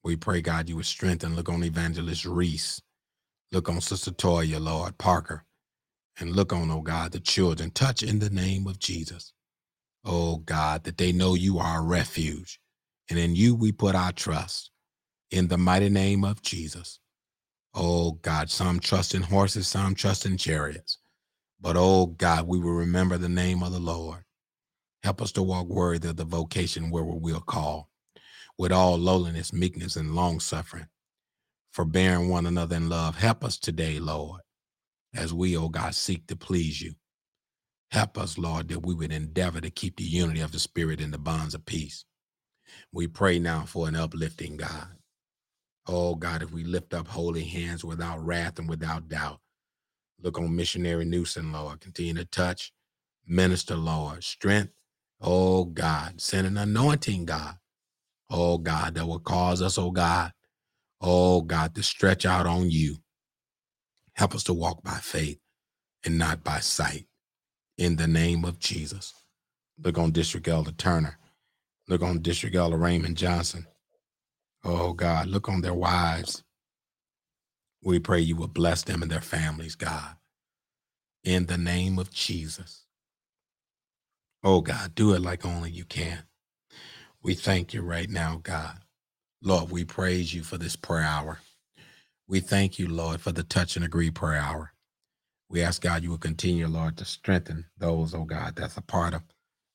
We 0.04 0.16
pray, 0.18 0.42
God, 0.42 0.70
you 0.70 0.78
would 0.78 0.86
strengthen. 0.88 1.36
Look 1.36 1.50
on 1.50 1.64
Evangelist 1.64 2.26
Reese. 2.26 2.82
Look 3.52 3.70
on 3.70 3.82
Sister 3.82 4.12
Toya, 4.12 4.62
Lord, 4.62 4.98
Parker. 4.98 5.46
And 6.20 6.36
look 6.36 6.54
on, 6.54 6.72
oh 6.72 6.82
God, 6.82 7.14
the 7.14 7.20
children. 7.20 7.72
Touch 7.72 8.04
in 8.04 8.20
the 8.20 8.30
name 8.30 8.68
of 8.68 8.80
Jesus. 8.80 9.34
Oh 10.06 10.38
God, 10.38 10.84
that 10.86 10.98
they 10.98 11.12
know 11.12 11.36
you 11.36 11.60
are 11.60 11.80
a 11.80 11.84
refuge. 11.84 12.60
And 13.10 13.20
in 13.20 13.36
you 13.36 13.56
we 13.56 13.72
put 13.72 13.96
our 13.96 14.14
trust. 14.14 14.72
In 15.32 15.48
the 15.50 15.58
mighty 15.58 15.90
name 15.90 16.24
of 16.26 16.42
Jesus. 16.42 17.00
Oh 17.76 18.14
God, 18.14 18.50
some 18.52 18.80
trust 18.80 19.16
in 19.16 19.24
horses, 19.24 19.68
some 19.68 19.96
trust 19.96 20.26
in 20.26 20.38
chariots. 20.38 21.00
But 21.62 21.78
oh 21.78 22.08
God, 22.08 22.48
we 22.48 22.60
will 22.60 22.74
remember 22.74 23.18
the 23.18 23.30
name 23.30 23.64
of 23.64 23.74
the 23.74 23.80
Lord. 23.80 24.24
Help 25.04 25.22
us 25.22 25.32
to 25.34 25.44
walk 25.44 25.68
worthy 25.68 26.10
of 26.10 26.18
the 26.18 26.26
vocation 26.26 26.92
where 26.92 27.04
we 27.04 27.34
will 27.34 27.42
call, 27.42 27.90
with 28.58 28.72
all 28.72 28.98
lowliness, 28.98 29.54
meekness, 29.54 29.96
and 29.96 30.16
long 30.16 30.40
suffering, 30.40 30.88
forbearing 31.78 32.30
one 32.30 32.48
another 32.48 32.78
in 32.78 32.90
love. 32.90 33.18
Help 33.18 33.46
us 33.46 33.60
today, 33.60 34.00
Lord, 34.00 34.42
as 35.16 35.34
we, 35.34 35.58
oh 35.58 35.70
God, 35.70 35.96
seek 35.96 36.28
to 36.28 36.38
please 36.38 36.82
you. 36.82 36.96
Help 37.92 38.18
us, 38.18 38.38
Lord, 38.38 38.70
that 38.70 38.86
we 38.86 38.96
would 38.96 39.12
endeavor 39.14 39.62
to 39.62 39.72
keep 39.72 39.98
the 39.98 40.04
unity 40.06 40.42
of 40.42 40.52
the 40.54 40.60
Spirit 40.60 41.02
in 41.02 41.12
the 41.12 41.20
bonds 41.20 41.56
of 41.56 41.66
peace. 41.66 42.06
We 42.94 43.08
pray 43.08 43.40
now 43.40 43.64
for 43.66 43.88
an 43.88 43.96
uplifting 43.98 44.58
God. 44.58 44.90
Oh 45.88 46.16
God, 46.16 46.44
if 46.44 46.52
we 46.52 46.64
lift 46.64 46.94
up 46.94 47.08
holy 47.10 47.46
hands 47.46 47.86
without 47.86 48.26
wrath 48.26 48.60
and 48.60 48.70
without 48.70 49.10
doubt, 49.10 49.42
look 50.22 50.40
on 50.40 50.56
missionary 50.56 51.06
Newsom, 51.06 51.54
Lord. 51.54 51.82
Continue 51.82 52.16
to 52.16 52.26
touch, 52.26 52.74
minister, 53.28 53.76
Lord. 53.76 54.24
Strength, 54.24 54.74
oh 55.22 55.66
God. 55.66 56.22
Send 56.22 56.48
an 56.48 56.58
anointing, 56.58 57.26
God. 57.26 57.56
Oh 58.30 58.60
God, 58.60 58.96
that 58.96 59.08
will 59.08 59.20
cause 59.20 59.62
us, 59.62 59.78
oh 59.80 59.92
God, 59.92 60.34
oh 61.02 61.42
God, 61.42 61.76
to 61.76 61.84
stretch 61.84 62.26
out 62.26 62.48
on 62.48 62.72
you. 62.72 62.98
Help 64.16 64.36
us 64.36 64.44
to 64.46 64.54
walk 64.54 64.84
by 64.84 64.98
faith 64.98 65.40
and 66.06 66.18
not 66.18 66.44
by 66.44 66.60
sight. 66.60 67.08
In 67.78 67.98
the 67.98 68.08
name 68.08 68.46
of 68.46 68.60
Jesus. 68.60 69.14
Look 69.84 69.98
on 69.98 70.12
District 70.12 70.48
Elder 70.48 70.72
Turner. 70.72 71.20
Look 71.88 72.02
on 72.04 72.22
District 72.22 72.56
Elder 72.56 72.78
Raymond 72.78 73.18
Johnson. 73.18 73.68
Oh 74.64 74.94
God, 74.94 75.28
look 75.28 75.50
on 75.50 75.62
their 75.62 75.74
wives. 75.74 76.44
We 77.84 78.00
pray 78.00 78.20
you 78.22 78.36
will 78.36 78.48
bless 78.48 78.84
them 78.84 79.02
and 79.04 79.12
their 79.12 79.22
families, 79.22 79.76
God. 79.76 80.16
In 81.24 81.48
the 81.48 81.58
name 81.58 82.00
of 82.00 82.12
Jesus. 82.14 82.86
Oh 84.44 84.62
God, 84.62 84.96
do 84.96 85.14
it 85.14 85.22
like 85.22 85.46
only 85.46 85.72
you 85.72 85.86
can. 85.86 86.24
We 87.24 87.36
thank 87.36 87.74
you 87.74 87.82
right 87.82 88.10
now, 88.10 88.40
God. 88.44 88.80
Lord, 89.44 89.72
we 89.72 89.86
praise 89.86 90.34
you 90.34 90.44
for 90.44 90.58
this 90.58 90.76
prayer 90.76 91.04
hour. 91.04 91.40
We 92.28 92.40
thank 92.42 92.80
you, 92.80 92.88
Lord, 92.90 93.22
for 93.22 93.32
the 93.32 93.44
touch 93.44 93.76
and 93.76 93.86
agree 93.86 94.12
prayer 94.12 94.40
hour. 94.42 94.74
We 95.50 95.64
ask 95.64 95.82
God 95.82 96.04
you 96.04 96.12
will 96.12 96.18
continue, 96.18 96.68
Lord, 96.68 96.98
to 96.98 97.06
strengthen 97.06 97.66
those, 97.78 98.14
oh 98.16 98.26
God, 98.26 98.56
that's 98.56 98.78
a 98.78 98.82
part 98.82 99.14
of 99.14 99.24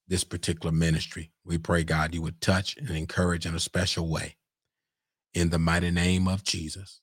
this 0.08 0.24
particular 0.24 0.72
ministry. 0.72 1.32
We 1.44 1.58
pray, 1.58 1.84
God, 1.84 2.14
you 2.14 2.22
would 2.22 2.40
touch 2.40 2.76
and 2.76 2.90
encourage 2.90 3.46
in 3.46 3.54
a 3.54 3.60
special 3.60 4.08
way 4.10 4.36
in 5.34 5.50
the 5.50 5.58
mighty 5.58 5.90
name 5.90 6.28
of 6.28 6.44
Jesus. 6.44 7.00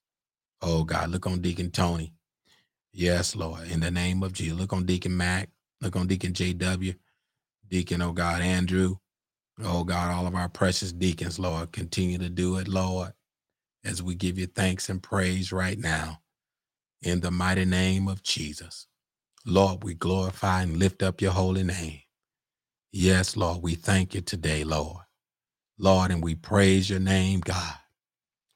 Oh 0.61 0.83
God, 0.83 1.09
look 1.11 1.27
on 1.27 1.41
Deacon 1.41 1.71
Tony. 1.71 2.13
Yes, 2.93 3.35
Lord, 3.35 3.69
in 3.69 3.81
the 3.81 3.91
name 3.91 4.23
of 4.23 4.33
Jesus. 4.33 4.59
Look 4.59 4.73
on 4.73 4.85
Deacon 4.85 5.15
Mac. 5.17 5.49
Look 5.81 5.95
on 5.95 6.07
Deacon 6.07 6.33
JW. 6.33 6.95
Deacon, 7.69 8.01
oh 8.01 8.13
God, 8.13 8.41
Andrew. 8.41 8.97
Oh 9.63 9.83
God, 9.85 10.11
all 10.13 10.27
of 10.27 10.35
our 10.35 10.49
precious 10.49 10.91
deacons, 10.93 11.39
Lord, 11.39 11.71
continue 11.73 12.17
to 12.19 12.29
do 12.29 12.57
it, 12.57 12.67
Lord, 12.67 13.13
as 13.85 14.03
we 14.03 14.15
give 14.15 14.39
you 14.39 14.47
thanks 14.47 14.89
and 14.89 15.03
praise 15.03 15.51
right 15.51 15.79
now 15.79 16.21
in 17.01 17.21
the 17.21 17.31
mighty 17.31 17.65
name 17.65 18.07
of 18.07 18.23
Jesus. 18.23 18.87
Lord, 19.45 19.83
we 19.83 19.95
glorify 19.95 20.63
and 20.63 20.77
lift 20.77 21.03
up 21.03 21.21
your 21.21 21.31
holy 21.33 21.63
name. 21.63 22.01
Yes, 22.91 23.37
Lord, 23.37 23.63
we 23.63 23.75
thank 23.75 24.15
you 24.15 24.21
today, 24.21 24.63
Lord. 24.63 25.03
Lord, 25.79 26.11
and 26.11 26.23
we 26.23 26.35
praise 26.35 26.89
your 26.89 26.99
name, 27.01 27.41
God 27.41 27.75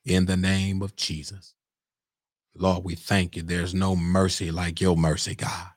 in 0.06 0.26
the 0.26 0.38
name 0.38 0.82
of 0.82 0.96
Jesus. 0.96 1.54
Lord, 2.56 2.84
we 2.86 2.96
thank 2.96 3.36
you. 3.36 3.44
There's 3.44 3.76
no 3.76 3.96
mercy 3.96 4.52
like 4.52 4.82
your 4.82 4.98
mercy, 4.98 5.36
God. 5.36 5.70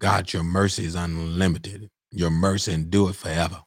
God, 0.00 0.32
your 0.32 0.44
mercy 0.44 0.86
is 0.86 0.94
unlimited. 0.94 1.90
Your 2.10 2.30
mercy 2.30 2.72
endure 2.74 3.12
forever. 3.14 3.62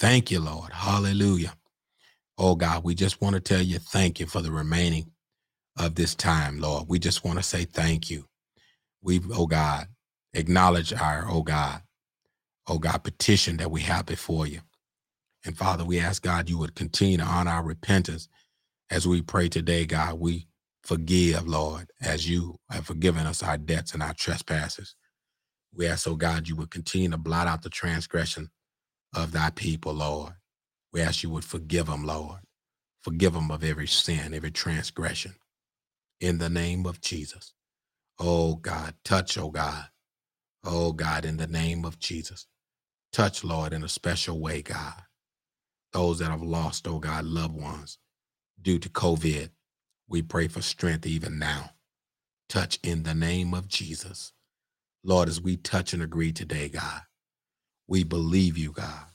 Thank 0.00 0.32
you, 0.32 0.40
Lord. 0.40 0.72
Hallelujah. 0.72 1.54
Oh, 2.38 2.56
God, 2.56 2.84
we 2.84 2.94
just 2.94 3.20
want 3.22 3.34
to 3.34 3.40
tell 3.40 3.62
you 3.62 3.78
thank 3.78 4.20
you 4.20 4.26
for 4.26 4.42
the 4.42 4.52
remaining 4.52 5.12
of 5.78 5.96
this 5.96 6.14
time, 6.16 6.60
Lord. 6.60 6.86
We 6.88 7.00
just 7.00 7.24
want 7.24 7.38
to 7.38 7.44
say 7.44 7.66
thank 7.66 8.10
you. 8.10 8.26
We, 9.02 9.20
oh 9.34 9.46
God, 9.46 9.88
acknowledge 10.34 10.92
our, 10.92 11.26
oh 11.28 11.42
God, 11.42 11.82
oh 12.68 12.78
God, 12.78 13.04
petition 13.04 13.58
that 13.58 13.70
we 13.70 13.82
have 13.82 14.06
before 14.06 14.46
you. 14.46 14.60
And 15.46 15.56
Father, 15.58 15.84
we 15.84 16.00
ask 16.00 16.22
God 16.22 16.50
you 16.50 16.58
would 16.58 16.74
continue 16.76 17.18
to 17.18 17.24
honor 17.24 17.52
our 17.52 17.64
repentance 17.64 18.28
as 18.90 19.06
we 19.06 19.22
pray 19.22 19.48
today, 19.48 19.84
God, 19.86 20.20
we 20.20 20.46
forgive, 20.84 21.46
Lord, 21.48 21.90
as 22.00 22.28
you 22.28 22.58
have 22.70 22.86
forgiven 22.86 23.26
us 23.26 23.42
our 23.42 23.58
debts 23.58 23.94
and 23.94 24.02
our 24.02 24.14
trespasses. 24.14 24.94
We 25.74 25.86
ask, 25.88 26.08
oh 26.08 26.16
God, 26.16 26.48
you 26.48 26.56
would 26.56 26.70
continue 26.70 27.10
to 27.10 27.18
blot 27.18 27.48
out 27.48 27.62
the 27.62 27.70
transgression 27.70 28.50
of 29.14 29.32
thy 29.32 29.50
people, 29.50 29.94
Lord. 29.94 30.34
We 30.92 31.00
ask 31.00 31.22
you 31.22 31.30
would 31.30 31.44
forgive 31.44 31.86
them, 31.86 32.06
Lord. 32.06 32.40
Forgive 33.02 33.34
them 33.34 33.50
of 33.50 33.64
every 33.64 33.86
sin, 33.86 34.34
every 34.34 34.50
transgression. 34.50 35.34
In 36.20 36.38
the 36.38 36.50
name 36.50 36.86
of 36.86 37.00
Jesus. 37.00 37.54
Oh 38.18 38.56
God, 38.56 38.94
touch, 39.04 39.38
oh 39.38 39.50
God. 39.50 39.86
Oh 40.64 40.92
God, 40.92 41.24
in 41.24 41.38
the 41.38 41.46
name 41.46 41.84
of 41.84 41.98
Jesus. 41.98 42.46
Touch, 43.12 43.44
Lord, 43.44 43.72
in 43.72 43.84
a 43.84 43.88
special 43.88 44.40
way, 44.40 44.62
God. 44.62 45.02
Those 45.92 46.20
that 46.20 46.30
have 46.30 46.42
lost, 46.42 46.88
oh 46.88 46.98
God, 47.00 47.24
loved 47.24 47.56
ones 47.60 47.98
due 48.60 48.78
to 48.78 48.88
COVID. 48.88 49.50
We 50.08 50.22
pray 50.22 50.48
for 50.48 50.62
strength 50.62 51.06
even 51.06 51.38
now. 51.38 51.72
Touch 52.48 52.78
in 52.82 53.04
the 53.04 53.14
name 53.14 53.54
of 53.54 53.68
Jesus. 53.68 54.32
Lord, 55.04 55.28
as 55.28 55.40
we 55.40 55.56
touch 55.56 55.92
and 55.94 56.02
agree 56.02 56.32
today, 56.32 56.68
God, 56.68 57.02
we 57.90 58.04
believe 58.04 58.58
you, 58.58 58.72
God. 58.72 59.06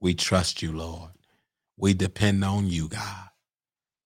We 0.00 0.14
trust 0.14 0.62
you, 0.62 0.72
Lord. 0.72 1.12
We 1.78 1.94
depend 1.94 2.44
on 2.44 2.68
you, 2.68 2.88
God, 2.88 3.30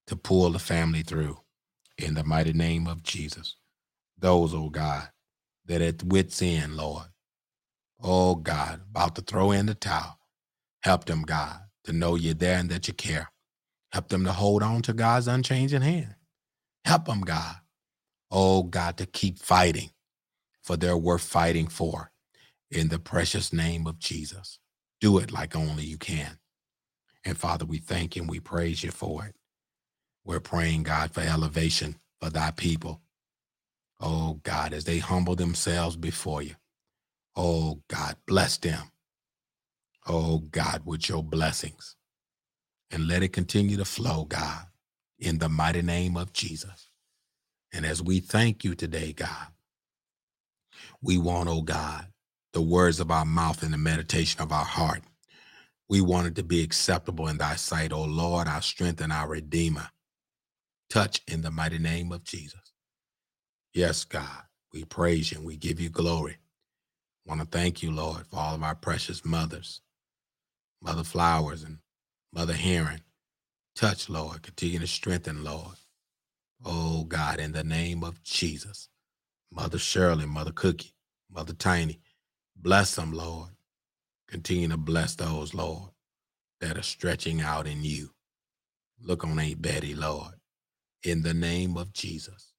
to 0.07 0.17
pull 0.17 0.51
the 0.53 0.61
family 0.61 1.03
through 1.03 1.41
in 1.99 2.15
the 2.15 2.25
mighty 2.25 2.55
name 2.55 2.87
of 2.87 3.03
Jesus. 3.03 3.57
Those, 4.19 4.55
oh 4.55 4.71
God, 4.71 5.11
that 5.67 5.83
at 5.83 6.05
wits 6.05 6.43
end, 6.43 6.77
Lord, 6.77 7.07
oh 8.03 8.37
God, 8.37 8.83
about 8.91 9.17
to 9.17 9.23
throw 9.23 9.53
in 9.53 9.67
the 9.67 9.75
towel, 9.75 10.21
help 10.83 11.07
them, 11.07 11.23
God, 11.23 11.61
to 11.85 11.93
know 11.93 12.15
you're 12.17 12.35
there 12.35 12.59
and 12.59 12.71
that 12.71 12.89
you 12.89 12.95
care. 12.95 13.31
Help 13.93 14.09
them 14.09 14.25
to 14.25 14.33
hold 14.33 14.63
on 14.63 14.83
to 14.83 14.95
God's 14.95 15.29
unchanging 15.29 15.83
hand. 15.83 16.15
Help 16.85 17.07
them, 17.07 17.23
God. 17.23 17.57
Oh, 18.31 18.63
God, 18.65 18.99
to 18.99 19.07
keep 19.07 19.39
fighting 19.39 19.91
for 20.63 20.77
they're 20.77 20.97
worth 20.99 21.23
fighting 21.23 21.69
for 21.69 22.13
in 22.71 22.89
the 22.89 22.99
precious 22.99 23.53
name 23.53 23.87
of 23.87 23.99
Jesus. 23.99 24.59
Do 25.01 25.19
it 25.19 25.33
like 25.33 25.57
only 25.57 25.85
you 25.85 25.99
can. 25.99 26.39
And 27.25 27.39
Father, 27.39 27.67
we 27.67 27.79
thank 27.79 28.17
you 28.17 28.23
and 28.23 28.31
we 28.31 28.41
praise 28.41 28.85
you 28.85 28.91
for 28.91 29.27
it. 29.27 29.35
We're 30.25 30.41
praying, 30.41 30.85
God, 30.85 31.13
for 31.13 31.23
elevation 31.23 31.97
for 32.21 32.31
thy 32.31 32.51
people. 32.53 33.03
Oh, 34.01 34.41
God, 34.45 34.73
as 34.73 34.85
they 34.85 34.99
humble 34.99 35.37
themselves 35.37 35.97
before 35.97 36.43
you. 36.43 36.55
Oh, 37.37 37.83
God, 37.89 38.17
bless 38.27 38.59
them. 38.59 38.93
Oh, 40.07 40.39
God, 40.39 40.83
with 40.87 41.09
your 41.09 41.23
blessings 41.25 41.97
and 42.91 43.09
let 43.09 43.23
it 43.25 43.33
continue 43.35 43.77
to 43.79 43.87
flow, 43.87 44.25
God, 44.27 44.67
in 45.19 45.39
the 45.39 45.49
mighty 45.51 45.83
name 45.83 46.17
of 46.17 46.33
Jesus. 46.33 46.91
And 47.73 47.87
as 47.87 48.03
we 48.03 48.21
thank 48.21 48.65
you 48.65 48.75
today, 48.75 49.13
God, 49.13 49.49
we 51.03 51.19
want, 51.19 51.49
oh 51.49 51.63
God, 51.63 52.07
the 52.53 52.63
words 52.63 53.01
of 53.01 53.11
our 53.11 53.25
mouth 53.25 53.63
and 53.63 53.73
the 53.73 53.79
meditation 53.79 54.43
of 54.43 54.53
our 54.53 54.65
heart. 54.65 55.03
We 55.89 56.01
want 56.01 56.29
it 56.29 56.37
to 56.37 56.43
be 56.43 56.63
acceptable 56.63 57.29
in 57.29 57.39
thy 57.39 57.57
sight, 57.57 57.93
O 57.93 58.03
Lord, 58.03 58.49
our 58.49 58.63
strength 58.63 59.01
and 59.01 59.13
our 59.13 59.29
redeemer. 59.29 59.91
Touch 60.91 61.23
in 61.29 61.43
the 61.43 61.51
mighty 61.51 61.79
name 61.79 62.13
of 62.13 62.25
Jesus. 62.25 62.73
Yes, 63.75 64.05
God, 64.05 64.45
we 64.73 64.85
praise 64.85 65.33
you 65.33 65.39
and 65.39 65.47
we 65.47 65.57
give 65.57 65.81
you 65.81 65.91
glory. 65.91 66.39
I 67.27 67.31
want 67.31 67.41
to 67.43 67.47
thank 67.49 67.83
you, 67.83 67.93
Lord, 67.93 68.27
for 68.29 68.39
all 68.39 68.55
of 68.55 68.63
our 68.63 68.75
precious 68.75 69.25
mothers, 69.25 69.81
Mother 70.83 71.05
Flowers 71.05 71.63
and 71.65 71.79
Mother 72.33 72.55
Heron. 72.55 73.03
Touch, 73.77 74.09
Lord. 74.11 74.43
Continue 74.43 74.81
to 74.81 74.87
strengthen, 74.89 75.45
Lord. 75.45 75.77
Oh, 76.65 77.05
God, 77.05 77.41
in 77.41 77.53
the 77.53 77.65
name 77.65 78.05
of 78.05 78.23
Jesus. 78.25 78.89
Mother 79.53 79.79
Shirley, 79.79 80.27
Mother 80.27 80.53
Cookie, 80.53 80.95
Mother 81.33 81.55
Tiny, 81.55 82.01
bless 82.63 82.97
them, 82.97 83.13
Lord. 83.13 83.51
Continue 84.29 84.69
to 84.69 84.77
bless 84.79 85.17
those, 85.17 85.55
Lord, 85.55 85.91
that 86.61 86.79
are 86.79 86.83
stretching 86.83 87.41
out 87.41 87.67
in 87.67 87.85
you. 87.85 88.11
Look 89.01 89.25
on 89.25 89.39
Aunt 89.39 89.63
Betty, 89.63 89.95
Lord, 89.95 90.35
in 91.05 91.23
the 91.23 91.35
name 91.35 91.77
of 91.77 91.93
Jesus. 91.93 92.53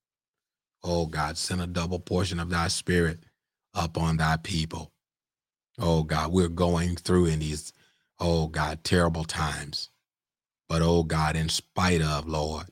Oh, 0.83 1.07
God, 1.07 1.37
send 1.37 1.61
a 1.61 1.67
double 1.67 1.99
portion 1.99 2.39
of 2.39 2.49
thy 2.49 2.69
spirit 2.69 3.19
upon 3.75 4.17
thy 4.17 4.37
people. 4.37 4.91
Oh, 5.79 6.03
God, 6.03 6.31
we're 6.33 6.49
going 6.49 6.95
through 6.95 7.27
in 7.27 7.39
these 7.39 7.73
oh 8.19 8.47
God, 8.47 8.83
terrible 8.83 9.23
times. 9.23 9.89
But 10.69 10.81
oh 10.81 11.03
God, 11.03 11.35
in 11.35 11.49
spite 11.49 12.01
of, 12.01 12.27
Lord, 12.27 12.67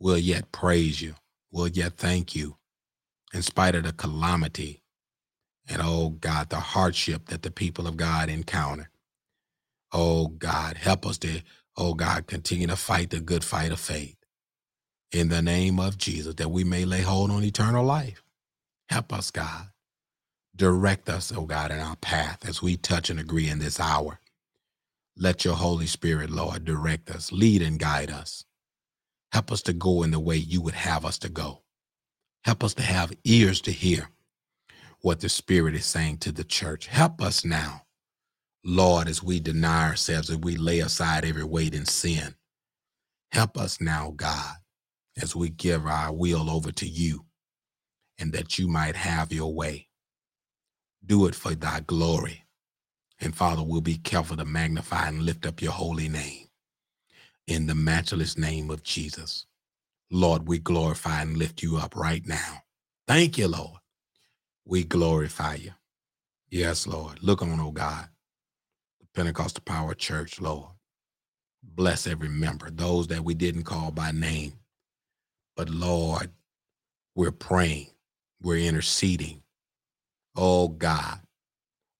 we'll 0.00 0.18
yet 0.18 0.52
praise 0.52 1.02
you. 1.02 1.16
We'll 1.52 1.68
yet 1.68 1.94
thank 1.96 2.36
you 2.36 2.56
in 3.34 3.42
spite 3.42 3.74
of 3.74 3.84
the 3.84 3.92
calamity 3.92 4.79
and, 5.68 5.82
oh 5.84 6.10
God, 6.10 6.50
the 6.50 6.60
hardship 6.60 7.26
that 7.28 7.42
the 7.42 7.50
people 7.50 7.86
of 7.86 7.96
God 7.96 8.28
encounter. 8.28 8.90
Oh 9.92 10.28
God, 10.28 10.76
help 10.78 11.06
us 11.06 11.18
to, 11.18 11.42
oh 11.76 11.94
God, 11.94 12.26
continue 12.26 12.66
to 12.68 12.76
fight 12.76 13.10
the 13.10 13.20
good 13.20 13.44
fight 13.44 13.72
of 13.72 13.80
faith 13.80 14.16
in 15.12 15.28
the 15.28 15.42
name 15.42 15.80
of 15.80 15.98
Jesus 15.98 16.34
that 16.36 16.50
we 16.50 16.64
may 16.64 16.84
lay 16.84 17.02
hold 17.02 17.30
on 17.30 17.44
eternal 17.44 17.84
life. 17.84 18.22
Help 18.90 19.12
us, 19.12 19.30
God. 19.30 19.68
Direct 20.56 21.08
us, 21.08 21.32
oh 21.36 21.46
God, 21.46 21.70
in 21.72 21.80
our 21.80 21.96
path 21.96 22.48
as 22.48 22.62
we 22.62 22.76
touch 22.76 23.10
and 23.10 23.20
agree 23.20 23.48
in 23.48 23.60
this 23.60 23.80
hour. 23.80 24.20
Let 25.16 25.44
your 25.44 25.56
Holy 25.56 25.86
Spirit, 25.86 26.30
Lord, 26.30 26.64
direct 26.64 27.10
us, 27.10 27.32
lead 27.32 27.62
and 27.62 27.78
guide 27.78 28.10
us. 28.10 28.44
Help 29.32 29.52
us 29.52 29.62
to 29.62 29.72
go 29.74 30.02
in 30.02 30.12
the 30.12 30.20
way 30.20 30.36
you 30.36 30.62
would 30.62 30.74
have 30.74 31.04
us 31.04 31.18
to 31.20 31.28
go. 31.30 31.62
Help 32.44 32.64
us 32.64 32.74
to 32.74 32.82
have 32.82 33.12
ears 33.24 33.60
to 33.62 33.72
hear 33.72 34.10
what 35.02 35.20
the 35.20 35.28
Spirit 35.28 35.74
is 35.74 35.86
saying 35.86 36.18
to 36.18 36.32
the 36.32 36.44
church. 36.44 36.86
Help 36.86 37.22
us 37.22 37.44
now, 37.44 37.82
Lord, 38.64 39.08
as 39.08 39.22
we 39.22 39.40
deny 39.40 39.88
ourselves, 39.88 40.30
as 40.30 40.36
we 40.38 40.56
lay 40.56 40.80
aside 40.80 41.24
every 41.24 41.44
weight 41.44 41.74
and 41.74 41.88
sin. 41.88 42.34
Help 43.32 43.58
us 43.58 43.80
now, 43.80 44.12
God, 44.16 44.56
as 45.20 45.36
we 45.36 45.50
give 45.50 45.86
our 45.86 46.12
will 46.12 46.50
over 46.50 46.72
to 46.72 46.86
you 46.88 47.26
and 48.18 48.32
that 48.32 48.58
you 48.58 48.68
might 48.68 48.96
have 48.96 49.32
your 49.32 49.52
way. 49.54 49.88
Do 51.04 51.26
it 51.26 51.34
for 51.34 51.54
thy 51.54 51.80
glory. 51.80 52.44
And 53.20 53.34
Father, 53.34 53.62
we'll 53.62 53.80
be 53.80 53.98
careful 53.98 54.36
to 54.36 54.44
magnify 54.44 55.08
and 55.08 55.22
lift 55.22 55.46
up 55.46 55.62
your 55.62 55.72
holy 55.72 56.08
name 56.08 56.46
in 57.46 57.66
the 57.66 57.74
matchless 57.74 58.38
name 58.38 58.70
of 58.70 58.82
Jesus. 58.82 59.46
Lord, 60.10 60.48
we 60.48 60.58
glorify 60.58 61.22
and 61.22 61.36
lift 61.36 61.62
you 61.62 61.76
up 61.76 61.96
right 61.96 62.26
now. 62.26 62.62
Thank 63.06 63.38
you, 63.38 63.48
Lord. 63.48 63.78
We 64.70 64.84
glorify 64.84 65.56
you. 65.56 65.72
Yes, 66.50 66.86
Lord. 66.86 67.22
Look 67.22 67.42
on, 67.42 67.60
oh 67.60 67.72
God, 67.72 68.08
the 69.00 69.06
Pentecostal 69.14 69.62
Power 69.66 69.94
Church, 69.94 70.40
Lord. 70.40 70.70
Bless 71.62 72.06
every 72.06 72.28
member, 72.30 72.70
those 72.70 73.08
that 73.08 73.24
we 73.24 73.34
didn't 73.34 73.64
call 73.64 73.92
by 73.92 74.12
name. 74.12 74.54
But 75.56 75.70
Lord, 75.70 76.30
we're 77.16 77.32
praying, 77.32 77.88
we're 78.42 78.58
interceding. 78.68 79.42
Oh 80.36 80.68
God, 80.68 81.20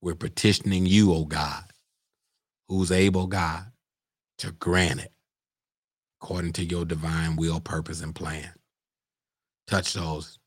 we're 0.02 0.16
petitioning 0.16 0.86
you, 0.86 1.14
oh 1.14 1.26
God, 1.26 1.64
who's 2.68 2.92
able, 2.92 3.28
God, 3.28 3.66
to 4.38 4.52
grant 4.52 5.00
it 5.00 5.12
according 6.22 6.54
to 6.54 6.64
your 6.64 6.86
divine 6.86 7.36
will, 7.36 7.60
purpose, 7.60 8.02
and 8.02 8.14
plan. 8.16 8.52
Touch 9.68 9.94
those, 9.94 10.39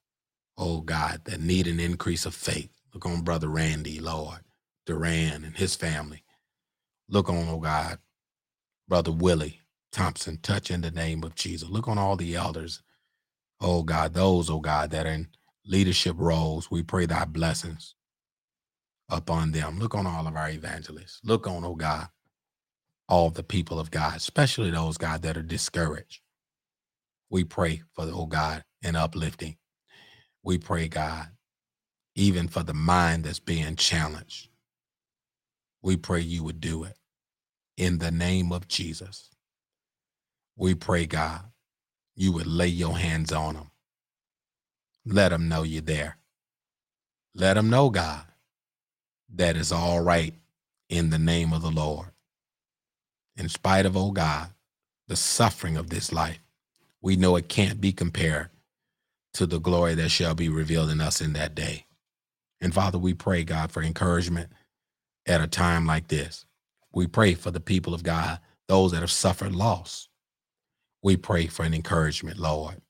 oh 0.58 0.82
God, 0.82 1.22
that 1.26 1.42
need 1.42 1.68
an 1.68 1.80
increase 1.80 2.26
of 2.26 2.36
faith. 2.36 2.72
Look 2.94 3.06
on 3.06 3.22
Brother 3.24 3.48
Randy, 3.50 4.00
Lord, 4.00 4.42
Duran 4.86 5.44
and 5.44 5.58
his 5.58 5.76
family. 5.76 6.24
Look 7.10 7.30
on, 7.30 7.48
oh 7.50 7.60
God, 7.60 8.00
Brother 8.88 9.12
Willie 9.12 9.62
Thompson. 9.92 10.40
Touch 10.42 10.72
in 10.72 10.82
the 10.82 10.92
name 10.92 11.24
of 11.24 11.36
Jesus. 11.36 11.70
Look 11.70 11.88
on 11.88 11.98
all 12.00 12.16
the 12.18 12.36
elders, 12.36 12.82
oh 13.62 13.84
God, 13.84 14.14
those, 14.14 14.50
oh 14.50 14.60
God, 14.62 14.92
that 14.92 15.08
are 15.08 15.12
in 15.12 15.30
leadership 15.66 16.16
roles. 16.20 16.72
We 16.72 16.84
pray 16.84 17.06
thy 17.08 17.26
blessings 17.26 17.96
upon 19.10 19.52
them. 19.52 19.80
Look 19.80 19.96
on 19.96 20.08
all 20.08 20.28
of 20.28 20.36
our 20.36 20.50
evangelists. 20.50 21.22
Look 21.24 21.48
on, 21.48 21.66
oh 21.66 21.76
God, 21.76 22.08
all 23.10 23.30
the 23.32 23.44
people 23.44 23.80
of 23.80 23.92
God, 23.92 24.18
especially 24.18 24.72
those, 24.72 24.98
God, 24.98 25.24
that 25.24 25.38
are 25.38 25.44
discouraged. 25.44 26.22
We 27.30 27.44
pray 27.44 27.84
for, 27.94 28.06
oh 28.14 28.28
God, 28.28 28.64
an 28.84 28.96
uplifting. 28.96 29.58
We 30.44 30.58
pray, 30.58 30.88
God, 30.88 31.30
even 32.16 32.48
for 32.48 32.64
the 32.64 32.74
mind 32.74 33.26
that's 33.26 33.40
being 33.40 33.76
challenged. 33.76 34.50
We 35.82 35.98
pray 35.98 36.22
you 36.22 36.44
would 36.44 36.62
do 36.62 36.84
it 36.84 36.98
in 37.78 38.00
the 38.00 38.12
name 38.12 38.52
of 38.52 38.68
Jesus. 38.68 39.30
We 40.56 40.76
pray, 40.76 41.06
God, 41.06 41.42
you 42.16 42.32
would 42.34 42.48
lay 42.48 42.68
your 42.68 42.98
hands 42.98 43.32
on 43.32 43.56
them. 43.56 43.72
Let 45.06 45.30
them 45.30 45.50
know 45.50 45.64
you're 45.64 45.82
there. 45.82 46.18
Let 47.36 47.56
them 47.56 47.70
know, 47.70 47.90
God, 47.90 48.26
that 49.36 49.58
is 49.58 49.72
all 49.72 50.02
right 50.02 50.36
in 50.90 51.10
the 51.10 51.20
name 51.20 51.54
of 51.54 51.62
the 51.62 51.72
Lord 51.72 52.08
in 53.36 53.50
spite 53.50 53.86
of, 53.86 53.98
oh 53.98 54.12
God, 54.12 54.50
the 55.08 55.16
suffering 55.16 55.78
of 55.78 55.90
this 55.90 56.14
life, 56.14 56.40
we 57.02 57.16
know 57.16 57.36
it 57.36 57.50
can't 57.50 57.82
be 57.82 57.92
compared 57.92 58.50
to 59.36 59.46
the 59.46 59.60
glory 59.60 59.96
that 59.96 60.10
shall 60.10 60.36
be 60.36 60.50
revealed 60.50 60.90
in 60.90 61.02
us 61.02 61.22
in 61.22 61.34
that 61.34 61.56
day. 61.56 61.86
And 62.62 62.74
Father, 62.74 62.98
we 62.98 63.14
pray, 63.14 63.44
God, 63.44 63.72
for 63.72 63.84
encouragement 63.84 64.52
at 65.26 65.42
a 65.42 65.48
time 65.48 65.86
like 65.86 66.08
this. 66.08 66.46
We 66.94 67.08
pray 67.08 67.34
for 67.34 67.52
the 67.52 67.60
people 67.60 67.94
of 67.94 68.04
God, 68.04 68.40
those 68.68 68.92
that 68.92 69.02
have 69.02 69.12
suffered 69.12 69.56
loss. 69.56 70.10
We 71.04 71.18
pray 71.18 71.48
for 71.48 71.64
an 71.64 71.74
encouragement, 71.74 72.38
Lord. 72.38 72.82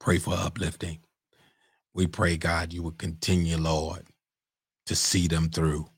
Pray 0.00 0.18
for 0.18 0.34
uplifting. 0.34 1.00
We 1.94 2.06
pray, 2.06 2.36
God, 2.36 2.72
you 2.72 2.82
would 2.82 2.98
continue, 2.98 3.56
Lord, 3.56 4.04
to 4.86 4.94
see 4.96 5.28
them 5.28 5.50
through. 5.50 5.88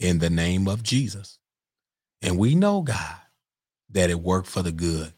In 0.00 0.18
the 0.18 0.30
name 0.30 0.68
of 0.68 0.82
Jesus. 0.82 1.38
And 2.22 2.38
we 2.38 2.54
know, 2.54 2.82
God, 2.82 3.16
that 3.90 4.10
it 4.10 4.20
worked 4.20 4.48
for 4.48 4.62
the 4.62 4.72
good. 4.72 5.12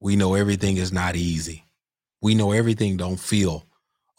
We 0.00 0.16
know 0.16 0.34
everything 0.34 0.76
is 0.76 0.92
not 0.92 1.16
easy. 1.16 1.64
We 2.22 2.34
know 2.34 2.52
everything 2.52 2.98
don't 2.98 3.20
feel, 3.20 3.66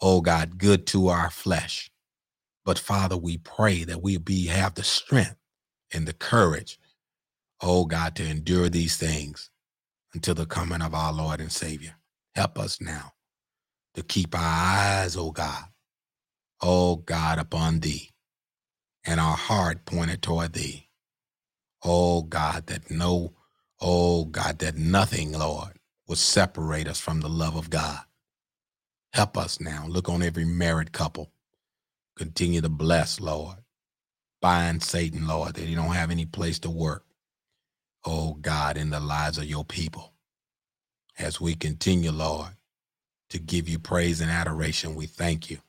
oh 0.00 0.22
God, 0.22 0.58
good 0.58 0.86
to 0.88 1.08
our 1.08 1.30
flesh. 1.30 1.90
But 2.64 2.78
Father, 2.78 3.16
we 3.16 3.38
pray 3.38 3.84
that 3.84 4.02
we 4.02 4.18
be 4.18 4.46
have 4.48 4.74
the 4.74 4.84
strength 4.84 5.36
and 5.92 6.06
the 6.08 6.14
courage, 6.14 6.78
oh 7.62 7.86
God, 7.86 8.16
to 8.16 8.24
endure 8.26 8.68
these 8.70 8.96
things 8.96 9.50
until 10.14 10.34
the 10.34 10.46
coming 10.46 10.82
of 10.82 10.94
our 10.94 11.12
Lord 11.12 11.40
and 11.40 11.52
Savior. 11.52 11.96
Help 12.34 12.58
us 12.58 12.80
now 12.80 13.12
to 13.94 14.02
keep 14.02 14.34
our 14.34 14.42
eyes, 14.42 15.16
oh 15.16 15.32
God, 15.32 15.64
oh 16.62 16.96
God, 16.96 17.38
upon 17.38 17.80
thee 17.80 18.10
and 19.06 19.20
our 19.20 19.36
heart 19.36 19.86
pointed 19.86 20.22
toward 20.22 20.54
thee. 20.54 20.88
Oh 21.84 22.22
God, 22.22 22.66
that 22.68 22.90
no, 22.90 23.34
oh 23.80 24.26
God, 24.26 24.60
that 24.60 24.76
nothing, 24.76 25.32
Lord, 25.32 25.78
will 26.12 26.16
separate 26.16 26.88
us 26.88 27.00
from 27.00 27.22
the 27.22 27.28
love 27.30 27.56
of 27.56 27.70
God. 27.70 28.00
Help 29.14 29.38
us 29.38 29.62
now. 29.62 29.86
Look 29.88 30.10
on 30.10 30.22
every 30.22 30.44
married 30.44 30.92
couple. 30.92 31.32
Continue 32.16 32.60
to 32.60 32.68
bless, 32.68 33.18
Lord. 33.18 33.56
Bind 34.42 34.82
Satan, 34.82 35.26
Lord, 35.26 35.54
that 35.54 35.64
he 35.64 35.74
don't 35.74 35.94
have 35.94 36.10
any 36.10 36.26
place 36.26 36.58
to 36.60 36.70
work. 36.70 37.06
Oh 38.04 38.34
God, 38.34 38.76
in 38.76 38.90
the 38.90 39.00
lives 39.00 39.38
of 39.38 39.46
your 39.46 39.64
people. 39.64 40.12
As 41.18 41.40
we 41.40 41.54
continue, 41.54 42.12
Lord, 42.12 42.50
to 43.30 43.38
give 43.38 43.68
you 43.68 43.78
praise 43.78 44.20
and 44.20 44.30
adoration, 44.30 44.94
we 44.94 45.06
thank 45.06 45.50
you. 45.50 45.60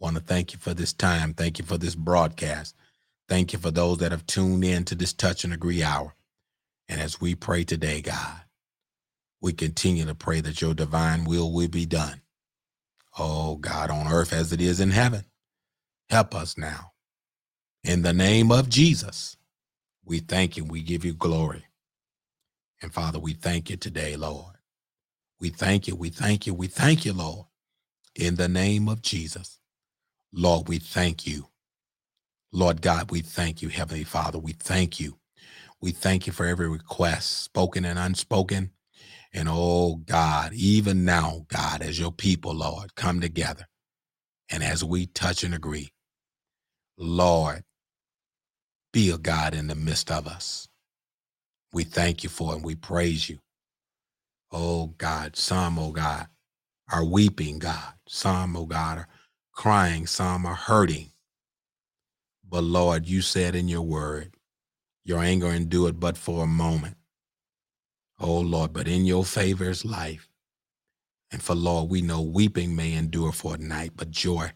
Want 0.00 0.16
to 0.16 0.22
thank 0.22 0.52
you 0.54 0.58
for 0.60 0.74
this 0.74 0.92
time. 0.92 1.34
Thank 1.34 1.60
you 1.60 1.64
for 1.64 1.78
this 1.78 1.94
broadcast. 1.94 2.74
Thank 3.28 3.52
you 3.54 3.60
for 3.60 3.70
those 3.70 3.98
that 3.98 4.12
have 4.12 4.26
tuned 4.26 4.64
in 4.64 4.84
to 4.86 4.96
this 4.96 5.12
touch 5.14 5.44
and 5.44 5.52
agree 5.54 5.84
hour. 5.84 6.14
And 6.88 7.00
as 7.00 7.20
we 7.20 7.34
pray 7.36 7.64
today, 7.64 8.02
God, 8.02 8.41
we 9.42 9.54
continue 9.54 10.06
to 10.06 10.16
pray 10.16 10.42
that 10.42 10.62
your 10.62 10.74
divine 10.74 11.24
will 11.26 11.52
will 11.52 11.68
be 11.68 11.86
done. 11.86 12.22
Oh, 13.18 13.56
God, 13.56 13.90
on 13.90 14.12
earth 14.12 14.32
as 14.32 14.52
it 14.52 14.60
is 14.60 14.80
in 14.80 14.92
heaven. 14.92 15.24
Help 16.10 16.34
us 16.34 16.58
now. 16.58 16.92
In 17.84 18.02
the 18.02 18.12
name 18.14 18.52
of 18.52 18.68
Jesus, 18.68 19.36
we 20.04 20.20
thank 20.20 20.56
you. 20.56 20.64
We 20.64 20.82
give 20.82 21.04
you 21.04 21.14
glory. 21.14 21.66
And 22.82 22.92
Father, 22.94 23.18
we 23.20 23.34
thank 23.34 23.70
you 23.70 23.76
today, 23.76 24.16
Lord. 24.16 24.56
We 25.40 25.50
thank 25.50 25.88
you. 25.88 25.96
We 25.96 26.10
thank 26.10 26.46
you. 26.46 26.54
We 26.54 26.68
thank 26.68 27.04
you, 27.04 27.12
Lord. 27.14 27.46
In 28.16 28.36
the 28.36 28.48
name 28.48 28.88
of 28.88 29.02
Jesus, 29.02 29.60
Lord, 30.32 30.68
we 30.68 30.78
thank 30.78 31.26
you 31.26 31.46
Lord 32.52 32.80
God, 32.80 33.10
we 33.10 33.20
thank 33.20 33.60
you, 33.60 33.68
Heavenly 33.68 34.04
Father. 34.04 34.38
We 34.38 34.52
thank 34.52 34.98
you. 34.98 35.18
We 35.80 35.92
thank 35.92 36.26
you 36.26 36.32
for 36.32 36.46
every 36.46 36.68
request, 36.68 37.42
spoken 37.44 37.84
and 37.84 37.98
unspoken. 37.98 38.72
And 39.34 39.48
oh 39.50 39.96
God, 39.96 40.52
even 40.54 41.04
now, 41.04 41.46
God, 41.48 41.82
as 41.82 41.98
your 41.98 42.12
people, 42.12 42.54
Lord, 42.54 42.94
come 42.96 43.20
together 43.20 43.66
and 44.50 44.62
as 44.62 44.84
we 44.84 45.06
touch 45.06 45.44
and 45.44 45.54
agree, 45.54 45.90
Lord, 46.98 47.64
be 48.92 49.10
a 49.10 49.18
God 49.18 49.54
in 49.54 49.68
the 49.68 49.74
midst 49.74 50.10
of 50.10 50.26
us. 50.26 50.68
We 51.72 51.84
thank 51.84 52.24
you 52.24 52.30
for 52.30 52.52
it 52.52 52.56
and 52.56 52.64
we 52.64 52.74
praise 52.76 53.28
you. 53.28 53.38
Oh 54.52 54.88
God, 54.98 55.36
some, 55.36 55.78
oh 55.78 55.92
God, 55.92 56.28
are 56.92 57.04
weeping, 57.04 57.58
God. 57.58 57.94
Some, 58.08 58.56
oh 58.56 58.66
God, 58.66 58.98
are 58.98 59.08
crying. 59.52 60.06
Some 60.06 60.46
are 60.46 60.54
hurting. 60.54 61.10
But 62.48 62.64
Lord, 62.64 63.06
you 63.06 63.22
said 63.22 63.54
in 63.56 63.68
your 63.68 63.82
word, 63.82 64.34
your 65.04 65.20
anger 65.20 65.48
endure 65.48 65.90
it 65.90 66.00
but 66.00 66.16
for 66.18 66.44
a 66.44 66.48
moment. 66.48 66.96
Oh 68.22 68.40
Lord, 68.40 68.72
but 68.72 68.88
in 68.88 69.06
your 69.06 69.24
favor 69.24 69.70
is 69.70 69.84
life. 69.84 70.28
And 71.32 71.42
for 71.42 71.56
Lord, 71.56 71.90
we 71.90 72.02
know 72.02 72.22
weeping 72.22 72.76
may 72.76 72.94
endure 72.94 73.32
for 73.32 73.56
a 73.56 73.58
night, 73.58 73.92
but 73.96 74.12
joy 74.12 74.52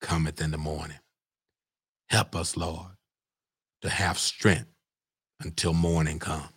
cometh 0.00 0.40
in 0.40 0.52
the 0.52 0.58
morning. 0.58 1.00
Help 2.08 2.36
us, 2.36 2.56
Lord, 2.56 2.92
to 3.82 3.90
have 3.90 4.18
strength 4.18 4.70
until 5.40 5.74
morning 5.74 6.18
come. 6.20 6.50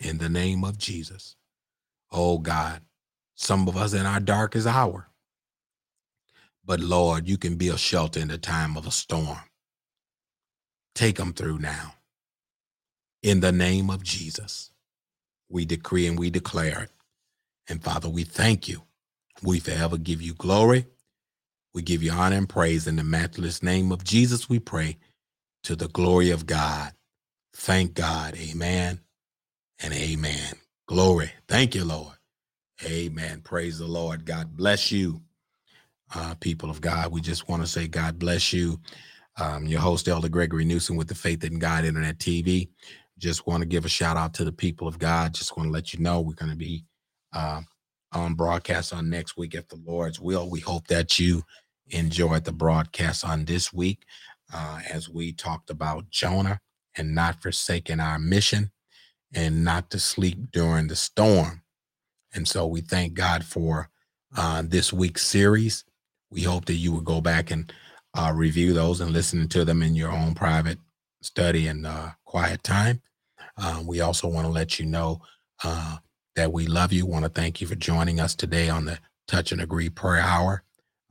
In 0.00 0.18
the 0.18 0.28
name 0.28 0.64
of 0.64 0.78
Jesus. 0.78 1.36
Oh 2.12 2.38
God, 2.38 2.82
some 3.36 3.68
of 3.68 3.76
us 3.76 3.94
in 3.94 4.06
our 4.06 4.20
darkest 4.20 4.66
hour. 4.66 5.08
But 6.64 6.80
Lord, 6.80 7.28
you 7.28 7.38
can 7.38 7.56
be 7.56 7.68
a 7.68 7.78
shelter 7.78 8.20
in 8.20 8.28
the 8.28 8.38
time 8.38 8.76
of 8.76 8.86
a 8.86 8.90
storm. 8.90 9.38
Take 10.94 11.16
them 11.16 11.32
through 11.32 11.58
now. 11.58 11.94
In 13.22 13.40
the 13.40 13.52
name 13.52 13.90
of 13.90 14.02
Jesus, 14.02 14.70
we 15.50 15.64
decree 15.66 16.06
and 16.06 16.18
we 16.18 16.30
declare 16.30 16.82
it. 16.84 16.90
And 17.68 17.82
Father, 17.82 18.08
we 18.08 18.24
thank 18.24 18.68
you. 18.68 18.82
We 19.42 19.60
forever 19.60 19.98
give 19.98 20.22
you 20.22 20.34
glory. 20.34 20.86
We 21.74 21.82
give 21.82 22.02
you 22.02 22.12
honor 22.12 22.36
and 22.36 22.48
praise 22.48 22.86
in 22.86 22.96
the 22.96 23.04
matchless 23.04 23.62
name 23.62 23.92
of 23.92 24.04
Jesus. 24.04 24.48
We 24.48 24.58
pray 24.60 24.98
to 25.64 25.76
the 25.76 25.88
glory 25.88 26.30
of 26.30 26.46
God. 26.46 26.92
Thank 27.54 27.94
God. 27.94 28.36
Amen 28.36 29.00
and 29.82 29.94
amen. 29.94 30.54
Glory. 30.88 31.32
Thank 31.48 31.74
you, 31.74 31.84
Lord. 31.84 32.14
Amen. 32.84 33.42
Praise 33.42 33.78
the 33.78 33.86
Lord. 33.86 34.26
God 34.26 34.56
bless 34.56 34.92
you, 34.92 35.22
uh, 36.14 36.34
people 36.40 36.70
of 36.70 36.80
God. 36.80 37.12
We 37.12 37.20
just 37.20 37.48
want 37.48 37.62
to 37.62 37.68
say, 37.68 37.88
God 37.88 38.18
bless 38.18 38.52
you. 38.52 38.80
Um, 39.38 39.66
your 39.66 39.80
host, 39.80 40.08
Elder 40.08 40.28
Gregory 40.28 40.64
Newsom, 40.64 40.96
with 40.96 41.08
the 41.08 41.14
Faith 41.16 41.44
in 41.44 41.58
God 41.58 41.84
Internet 41.86 42.18
TV. 42.18 42.68
Just 43.18 43.46
want 43.46 43.62
to 43.62 43.68
give 43.68 43.84
a 43.84 43.88
shout 43.88 44.16
out 44.16 44.34
to 44.34 44.44
the 44.44 44.52
people 44.52 44.88
of 44.88 44.98
God. 44.98 45.34
Just 45.34 45.56
want 45.56 45.68
to 45.68 45.72
let 45.72 45.92
you 45.92 46.00
know 46.00 46.20
we're 46.20 46.34
going 46.34 46.52
to 46.52 46.56
be 46.56 46.84
uh, 47.34 47.62
on 48.12 48.34
broadcast 48.34 48.92
on 48.92 49.10
next 49.10 49.36
week 49.36 49.54
if 49.54 49.68
the 49.68 49.80
Lord's 49.84 50.20
will. 50.20 50.48
We 50.48 50.60
hope 50.60 50.86
that 50.88 51.18
you 51.18 51.42
enjoyed 51.88 52.44
the 52.44 52.52
broadcast 52.52 53.24
on 53.24 53.44
this 53.44 53.72
week 53.72 54.04
uh, 54.52 54.80
as 54.90 55.08
we 55.08 55.32
talked 55.32 55.70
about 55.70 56.10
Jonah 56.10 56.60
and 56.96 57.14
not 57.14 57.42
forsaking 57.42 58.00
our 58.00 58.18
mission 58.18 58.70
and 59.34 59.64
not 59.64 59.90
to 59.90 59.98
sleep 59.98 60.50
during 60.52 60.88
the 60.88 60.96
storm. 60.96 61.62
And 62.34 62.46
so 62.46 62.66
we 62.66 62.80
thank 62.80 63.14
God 63.14 63.44
for 63.44 63.90
uh, 64.36 64.62
this 64.64 64.92
week's 64.92 65.26
series. 65.26 65.84
We 66.30 66.42
hope 66.42 66.66
that 66.66 66.74
you 66.74 66.92
will 66.92 67.00
go 67.00 67.20
back 67.20 67.50
and 67.50 67.72
uh, 68.14 68.32
review 68.34 68.72
those 68.72 69.00
and 69.00 69.12
listen 69.12 69.48
to 69.48 69.64
them 69.64 69.82
in 69.82 69.94
your 69.94 70.10
own 70.10 70.34
private 70.34 70.78
study 71.22 71.66
and 71.66 71.86
uh, 71.86 72.10
quiet 72.24 72.62
time. 72.62 73.02
Uh, 73.56 73.82
we 73.86 74.00
also 74.00 74.28
want 74.28 74.46
to 74.46 74.52
let 74.52 74.78
you 74.78 74.86
know 74.86 75.20
uh, 75.64 75.96
that 76.36 76.52
we 76.52 76.66
love 76.66 76.92
you. 76.92 77.06
Want 77.06 77.24
to 77.24 77.30
thank 77.30 77.60
you 77.60 77.66
for 77.66 77.74
joining 77.74 78.20
us 78.20 78.34
today 78.34 78.68
on 78.68 78.84
the 78.84 78.98
Touch 79.26 79.52
and 79.52 79.60
Agree 79.60 79.90
Prayer 79.90 80.22
Hour. 80.22 80.62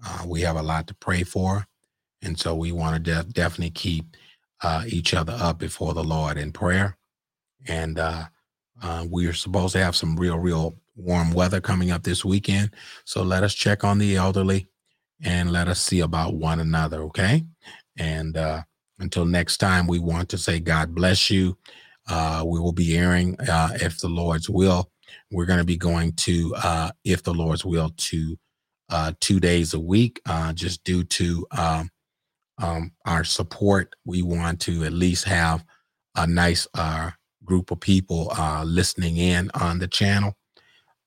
Uh, 0.06 0.24
we 0.26 0.42
have 0.42 0.56
a 0.56 0.62
lot 0.62 0.88
to 0.88 0.94
pray 0.94 1.24
for, 1.24 1.68
and 2.22 2.40
so 2.40 2.56
we 2.56 2.72
want 2.72 2.96
to 2.96 3.14
de- 3.14 3.30
definitely 3.30 3.72
keep 3.72 4.16
each 4.88 5.14
other 5.14 5.36
up 5.40 5.60
before 5.60 5.94
the 5.94 6.04
Lord 6.04 6.38
in 6.38 6.52
prayer. 6.52 6.98
And 7.68 8.00
we 9.10 9.28
are 9.28 9.34
supposed 9.34 9.74
to 9.74 9.84
have 9.84 9.96
some 9.96 10.16
real, 10.16 10.40
real 10.40 10.78
warm 10.96 11.32
weather 11.32 11.62
coming 11.62 11.92
up 11.92 12.04
this 12.04 12.26
weekend. 12.26 12.72
So 13.06 13.22
let 13.22 13.44
us 13.44 13.54
check 13.54 13.84
on 13.84 13.98
the 13.98 14.16
elderly 14.16 14.68
and 15.22 15.52
let 15.52 15.68
us 15.68 15.80
see 15.80 16.00
about 16.00 16.34
one 16.36 16.60
another. 16.60 17.02
Okay. 17.04 17.46
And 17.98 18.36
uh, 18.38 18.64
until 19.00 19.26
next 19.26 19.58
time, 19.58 19.88
we 19.88 20.00
want 20.00 20.30
to 20.30 20.38
say, 20.38 20.60
God 20.60 20.96
bless 20.96 21.30
you. 21.30 21.58
Uh, 22.08 22.44
we 22.46 22.60
will 22.60 22.72
be 22.72 22.98
airing, 22.98 23.40
uh, 23.42 23.70
if 23.82 23.98
the 24.00 24.08
Lord's 24.08 24.50
will. 24.50 24.90
We're 25.32 25.46
going 25.46 25.60
to 25.60 25.66
be 25.66 25.78
going 25.78 26.14
to, 26.14 26.54
uh, 26.56 26.92
if 27.04 27.24
the 27.24 27.34
Lord's 27.34 27.66
will, 27.66 27.92
to 27.96 28.38
uh, 28.90 29.12
two 29.20 29.40
days 29.40 29.74
a 29.74 29.80
week, 29.80 30.22
uh, 30.26 30.54
just 30.54 30.84
due 30.84 31.04
to 31.04 31.46
um, 31.52 31.90
um, 32.58 32.92
our 33.06 33.24
support. 33.24 33.94
We 34.06 34.22
want 34.22 34.60
to 34.62 34.84
at 34.84 34.94
least 34.94 35.26
have 35.26 35.64
a 36.16 36.26
nice 36.26 36.68
uh, 36.74 37.12
group 37.44 37.72
of 37.72 37.80
people 37.80 38.32
uh, 38.38 38.64
listening 38.64 39.18
in 39.18 39.52
on 39.54 39.80
the 39.80 39.88
channel. 39.88 40.36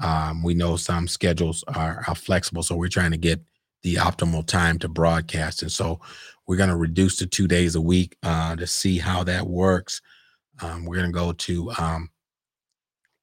Um, 0.02 0.42
we 0.42 0.54
know 0.54 0.76
some 0.76 1.08
schedules 1.08 1.62
are, 1.68 2.02
are, 2.06 2.14
flexible, 2.14 2.62
so 2.62 2.74
we're 2.74 2.88
trying 2.88 3.10
to 3.10 3.18
get 3.18 3.40
the 3.82 3.96
optimal 3.96 4.46
time 4.46 4.78
to 4.78 4.88
broadcast. 4.88 5.60
And 5.62 5.70
so 5.70 6.00
we're 6.50 6.56
going 6.56 6.68
to 6.68 6.74
reduce 6.74 7.14
to 7.14 7.28
two 7.28 7.46
days 7.46 7.76
a 7.76 7.80
week 7.80 8.16
uh, 8.24 8.56
to 8.56 8.66
see 8.66 8.98
how 8.98 9.22
that 9.22 9.46
works. 9.46 10.02
Um, 10.60 10.84
we're 10.84 10.96
going 10.96 11.12
to 11.12 11.16
go 11.16 11.30
to 11.30 11.70
um, 11.78 12.10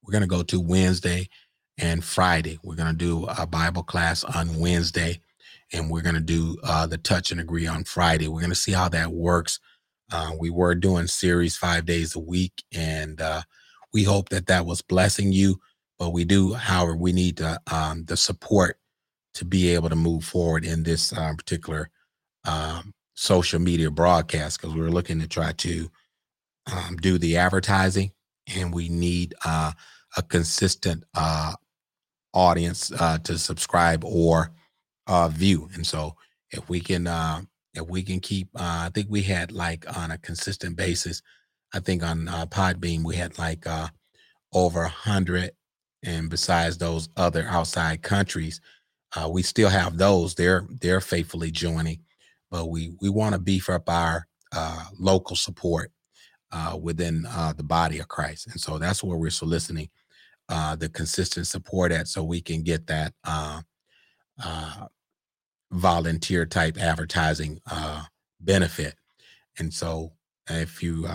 we're 0.02 0.14
going 0.14 0.22
to 0.22 0.28
go 0.28 0.44
to 0.44 0.62
Wednesday 0.62 1.28
and 1.78 2.02
Friday. 2.02 2.58
We're 2.64 2.78
going 2.78 2.98
to 2.98 2.98
do 2.98 3.26
a 3.26 3.46
Bible 3.46 3.84
class 3.84 4.24
on 4.24 4.62
Wednesday, 4.62 5.20
and 5.74 5.92
we're 5.92 6.04
going 6.04 6.16
to 6.16 6.22
do 6.22 6.56
uh, 6.64 6.88
the 6.88 6.98
touch 6.98 7.34
and 7.34 7.42
agree 7.42 7.68
on 7.68 7.84
Friday. 7.84 8.30
We're 8.30 8.40
going 8.40 8.50
to 8.50 8.56
see 8.56 8.72
how 8.72 8.88
that 8.88 9.12
works. 9.12 9.60
Uh, 10.10 10.32
we 10.40 10.50
were 10.50 10.74
doing 10.74 11.08
series 11.08 11.58
five 11.58 11.86
days 11.86 12.16
a 12.16 12.20
week, 12.20 12.64
and 12.74 13.20
uh, 13.20 13.42
we 13.92 14.06
hope 14.06 14.30
that 14.30 14.48
that 14.48 14.66
was 14.66 14.82
blessing 14.82 15.34
you. 15.34 15.60
But 16.00 16.12
we 16.12 16.24
do, 16.24 16.54
however, 16.54 16.96
we 16.96 17.12
need 17.12 17.36
the 17.40 17.60
um, 17.70 18.06
the 18.06 18.16
support 18.16 18.80
to 19.34 19.44
be 19.44 19.74
able 19.74 19.90
to 19.90 19.98
move 19.98 20.24
forward 20.24 20.64
in 20.64 20.84
this 20.84 21.12
um, 21.12 21.36
particular 21.36 21.90
um, 22.46 22.94
social 23.18 23.60
media 23.60 23.90
broadcast 23.92 24.62
because 24.62 24.76
we're 24.76 24.90
looking 24.92 25.20
to 25.20 25.28
try 25.28 25.52
to 25.54 25.90
um, 26.72 26.98
do 26.98 27.18
the 27.18 27.38
advertising, 27.38 28.12
and 28.56 28.74
we 28.74 28.90
need 28.90 29.34
uh, 29.46 29.72
a 30.18 30.22
consistent 30.22 31.04
uh, 31.16 31.54
audience 32.34 32.92
uh, 32.92 33.18
to 33.20 33.38
subscribe 33.40 34.04
or 34.06 34.52
uh, 35.08 35.30
view. 35.30 35.70
And 35.74 35.86
so, 35.86 36.16
if 36.52 36.70
we 36.70 36.80
can, 36.80 37.08
uh, 37.08 37.42
if 37.74 37.88
we 37.90 38.04
can 38.04 38.20
keep, 38.20 38.50
uh, 38.56 38.86
I 38.88 38.92
think 38.94 39.08
we 39.10 39.24
had 39.24 39.52
like 39.52 39.86
on 39.98 40.12
a 40.12 40.18
consistent 40.20 40.76
basis. 40.76 41.22
I 41.74 41.80
think 41.80 42.04
on 42.04 42.28
Podbean 42.28 43.04
we 43.04 43.16
had 43.18 43.38
like 43.40 43.66
over 44.54 44.84
a 44.84 44.90
hundred 44.90 45.52
and 46.04 46.30
besides 46.30 46.78
those 46.78 47.10
other 47.18 47.46
outside 47.50 48.04
countries, 48.04 48.62
we 49.30 49.44
still 49.44 49.70
have 49.70 49.98
those. 49.98 50.36
They're 50.36 50.66
they're 50.82 51.02
faithfully 51.02 51.52
joining, 51.52 52.00
but 52.50 52.68
we 52.68 52.94
we 53.02 53.10
want 53.10 53.34
to 53.34 53.40
beef 53.40 53.70
up 53.70 53.90
our 53.90 54.28
uh, 54.54 54.86
local 55.00 55.36
support 55.36 55.92
uh, 56.52 56.78
within 56.82 57.26
uh, 57.30 57.54
the 57.54 57.64
body 57.64 58.00
of 58.00 58.08
Christ, 58.08 58.48
and 58.48 58.60
so 58.60 58.78
that's 58.78 59.04
where 59.04 59.18
we're 59.18 59.30
soliciting 59.30 59.90
uh, 60.50 60.76
the 60.76 60.90
consistent 60.90 61.48
support 61.48 61.92
at, 61.92 62.08
so 62.08 62.24
we 62.24 62.42
can 62.42 62.64
get 62.64 62.88
that 62.88 63.14
uh, 63.24 63.62
volunteer 65.72 66.46
type 66.46 66.78
advertising 66.78 67.60
benefit. 68.40 68.96
And 69.60 69.74
so, 69.74 70.14
if 70.50 70.84
you 70.84 71.08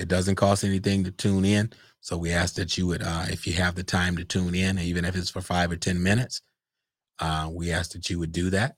it 0.00 0.08
doesn't 0.08 0.36
cost 0.36 0.64
anything 0.64 1.04
to 1.04 1.10
tune 1.10 1.44
in. 1.44 1.70
So 2.00 2.16
we 2.16 2.32
ask 2.32 2.54
that 2.54 2.78
you 2.78 2.86
would, 2.86 3.02
uh, 3.02 3.26
if 3.28 3.46
you 3.46 3.52
have 3.52 3.74
the 3.74 3.84
time 3.84 4.16
to 4.16 4.24
tune 4.24 4.54
in, 4.54 4.78
even 4.78 5.04
if 5.04 5.14
it's 5.14 5.28
for 5.28 5.42
five 5.42 5.70
or 5.70 5.76
10 5.76 6.02
minutes, 6.02 6.40
uh, 7.18 7.50
we 7.52 7.70
ask 7.70 7.92
that 7.92 8.08
you 8.08 8.18
would 8.18 8.32
do 8.32 8.48
that. 8.48 8.76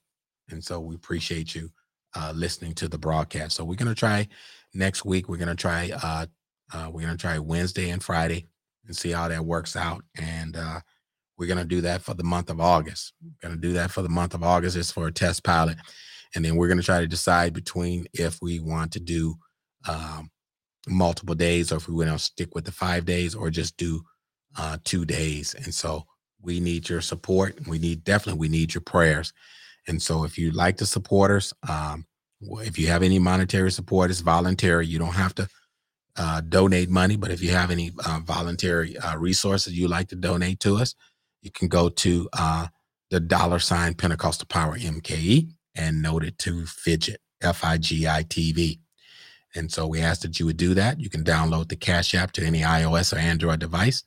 And 0.50 0.64
so 0.64 0.80
we 0.80 0.96
appreciate 0.96 1.54
you 1.54 1.70
uh, 2.14 2.32
listening 2.34 2.74
to 2.74 2.88
the 2.88 2.98
broadcast. 2.98 3.56
So 3.56 3.64
we're 3.64 3.76
to 3.88 3.94
try 3.94 4.28
next 4.74 5.04
week. 5.04 5.28
We're 5.28 5.36
to 5.48 5.54
try, 5.54 5.90
uh, 5.90 6.26
uh, 6.72 6.90
we're 6.90 7.08
to 7.08 7.16
try 7.16 7.38
Wednesday 7.38 7.90
and 7.90 8.02
Friday 8.02 8.46
and 8.86 8.96
see 8.96 9.10
how 9.10 9.28
that 9.28 9.44
works 9.44 9.76
out. 9.76 10.04
And 10.16 10.56
uh, 10.56 10.80
we're 11.38 11.46
to 11.58 11.64
do 11.64 11.80
that 11.82 12.02
for 12.02 12.14
the 12.14 12.24
month 12.24 12.50
of 12.50 12.60
August. 12.60 13.12
We're 13.42 13.50
to 13.50 13.56
do 13.56 13.72
that 13.74 13.90
for 13.90 14.02
the 14.02 14.08
month 14.08 14.34
of 14.34 14.42
August. 14.42 14.76
It's 14.76 14.92
for 14.92 15.06
a 15.06 15.12
test 15.12 15.44
pilot. 15.44 15.78
And 16.34 16.44
then 16.44 16.56
we're 16.56 16.68
to 16.78 16.84
try 16.84 17.00
to 17.00 17.06
decide 17.06 17.52
between 17.52 18.06
if 18.14 18.38
we 18.40 18.60
want 18.60 18.92
to 18.92 19.00
do 19.00 19.34
um, 19.88 20.30
multiple 20.88 21.34
days 21.34 21.72
or 21.72 21.76
if 21.76 21.88
we 21.88 21.94
want 21.94 22.10
to 22.10 22.18
stick 22.18 22.54
with 22.54 22.64
the 22.64 22.72
five 22.72 23.04
days 23.04 23.34
or 23.34 23.50
just 23.50 23.76
do 23.76 24.02
uh, 24.56 24.78
two 24.84 25.04
days. 25.04 25.54
And 25.54 25.74
so 25.74 26.04
we 26.40 26.60
need 26.60 26.88
your 26.88 27.00
support. 27.00 27.66
We 27.66 27.78
need 27.78 28.04
definitely 28.04 28.40
we 28.40 28.48
need 28.48 28.74
your 28.74 28.80
prayers. 28.80 29.32
And 29.88 30.00
so 30.00 30.24
if 30.24 30.38
you 30.38 30.50
like 30.50 30.76
to 30.78 30.86
support 30.86 31.30
us, 31.30 31.52
um, 31.68 32.06
if 32.40 32.78
you 32.78 32.88
have 32.88 33.02
any 33.02 33.18
monetary 33.18 33.70
support, 33.70 34.10
it's 34.10 34.20
voluntary. 34.20 34.86
You 34.86 34.98
don't 34.98 35.14
have 35.14 35.34
to 35.36 35.48
uh, 36.16 36.40
donate 36.42 36.90
money, 36.90 37.16
but 37.16 37.30
if 37.30 37.42
you 37.42 37.50
have 37.50 37.70
any 37.70 37.92
uh, 38.04 38.20
voluntary 38.24 38.98
uh, 38.98 39.16
resources 39.16 39.72
you'd 39.72 39.90
like 39.90 40.08
to 40.08 40.16
donate 40.16 40.60
to 40.60 40.76
us, 40.76 40.94
you 41.40 41.50
can 41.50 41.68
go 41.68 41.88
to 41.88 42.28
uh, 42.32 42.66
the 43.10 43.20
dollar 43.20 43.58
sign 43.58 43.94
Pentecostal 43.94 44.46
Power 44.46 44.78
MKE 44.78 45.48
and 45.74 46.02
note 46.02 46.24
it 46.24 46.38
to 46.38 46.66
Fidget 46.66 47.20
F 47.40 47.64
I 47.64 47.78
G 47.78 48.06
I 48.06 48.24
T 48.28 48.52
V. 48.52 48.80
And 49.54 49.70
so 49.70 49.86
we 49.86 50.00
ask 50.00 50.22
that 50.22 50.38
you 50.40 50.46
would 50.46 50.56
do 50.56 50.74
that. 50.74 51.00
You 51.00 51.10
can 51.10 51.24
download 51.24 51.68
the 51.68 51.76
Cash 51.76 52.14
App 52.14 52.32
to 52.32 52.44
any 52.44 52.60
iOS 52.60 53.12
or 53.12 53.18
Android 53.18 53.60
device 53.60 54.02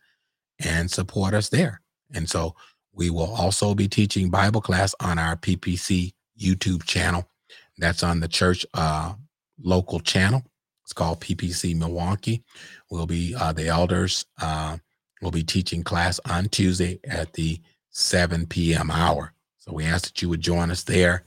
and 0.59 0.89
support 0.89 1.33
us 1.33 1.49
there. 1.49 1.81
And 2.13 2.29
so 2.29 2.55
we 2.95 3.09
will 3.09 3.33
also 3.33 3.75
be 3.75 3.87
teaching 3.87 4.29
Bible 4.29 4.61
class 4.61 4.95
on 4.99 5.19
our 5.19 5.35
PPC 5.35 6.13
YouTube 6.39 6.85
channel. 6.85 7.29
That's 7.77 8.03
on 8.03 8.21
the 8.21 8.27
church 8.27 8.65
uh, 8.73 9.13
local 9.61 9.99
channel. 9.99 10.43
It's 10.83 10.93
called 10.93 11.19
PPC 11.19 11.75
Milwaukee. 11.75 12.43
We'll 12.89 13.07
be 13.07 13.35
uh, 13.35 13.51
the 13.53 13.67
elders 13.67 14.25
uh, 14.41 14.77
will 15.21 15.31
be 15.31 15.43
teaching 15.43 15.83
class 15.83 16.19
on 16.29 16.47
Tuesday 16.49 16.99
at 17.03 17.33
the 17.33 17.59
7 17.89 18.45
p.m. 18.47 18.91
hour. 18.91 19.33
So 19.57 19.73
we 19.73 19.85
ask 19.85 20.05
that 20.05 20.21
you 20.21 20.29
would 20.29 20.41
join 20.41 20.71
us 20.71 20.83
there. 20.83 21.23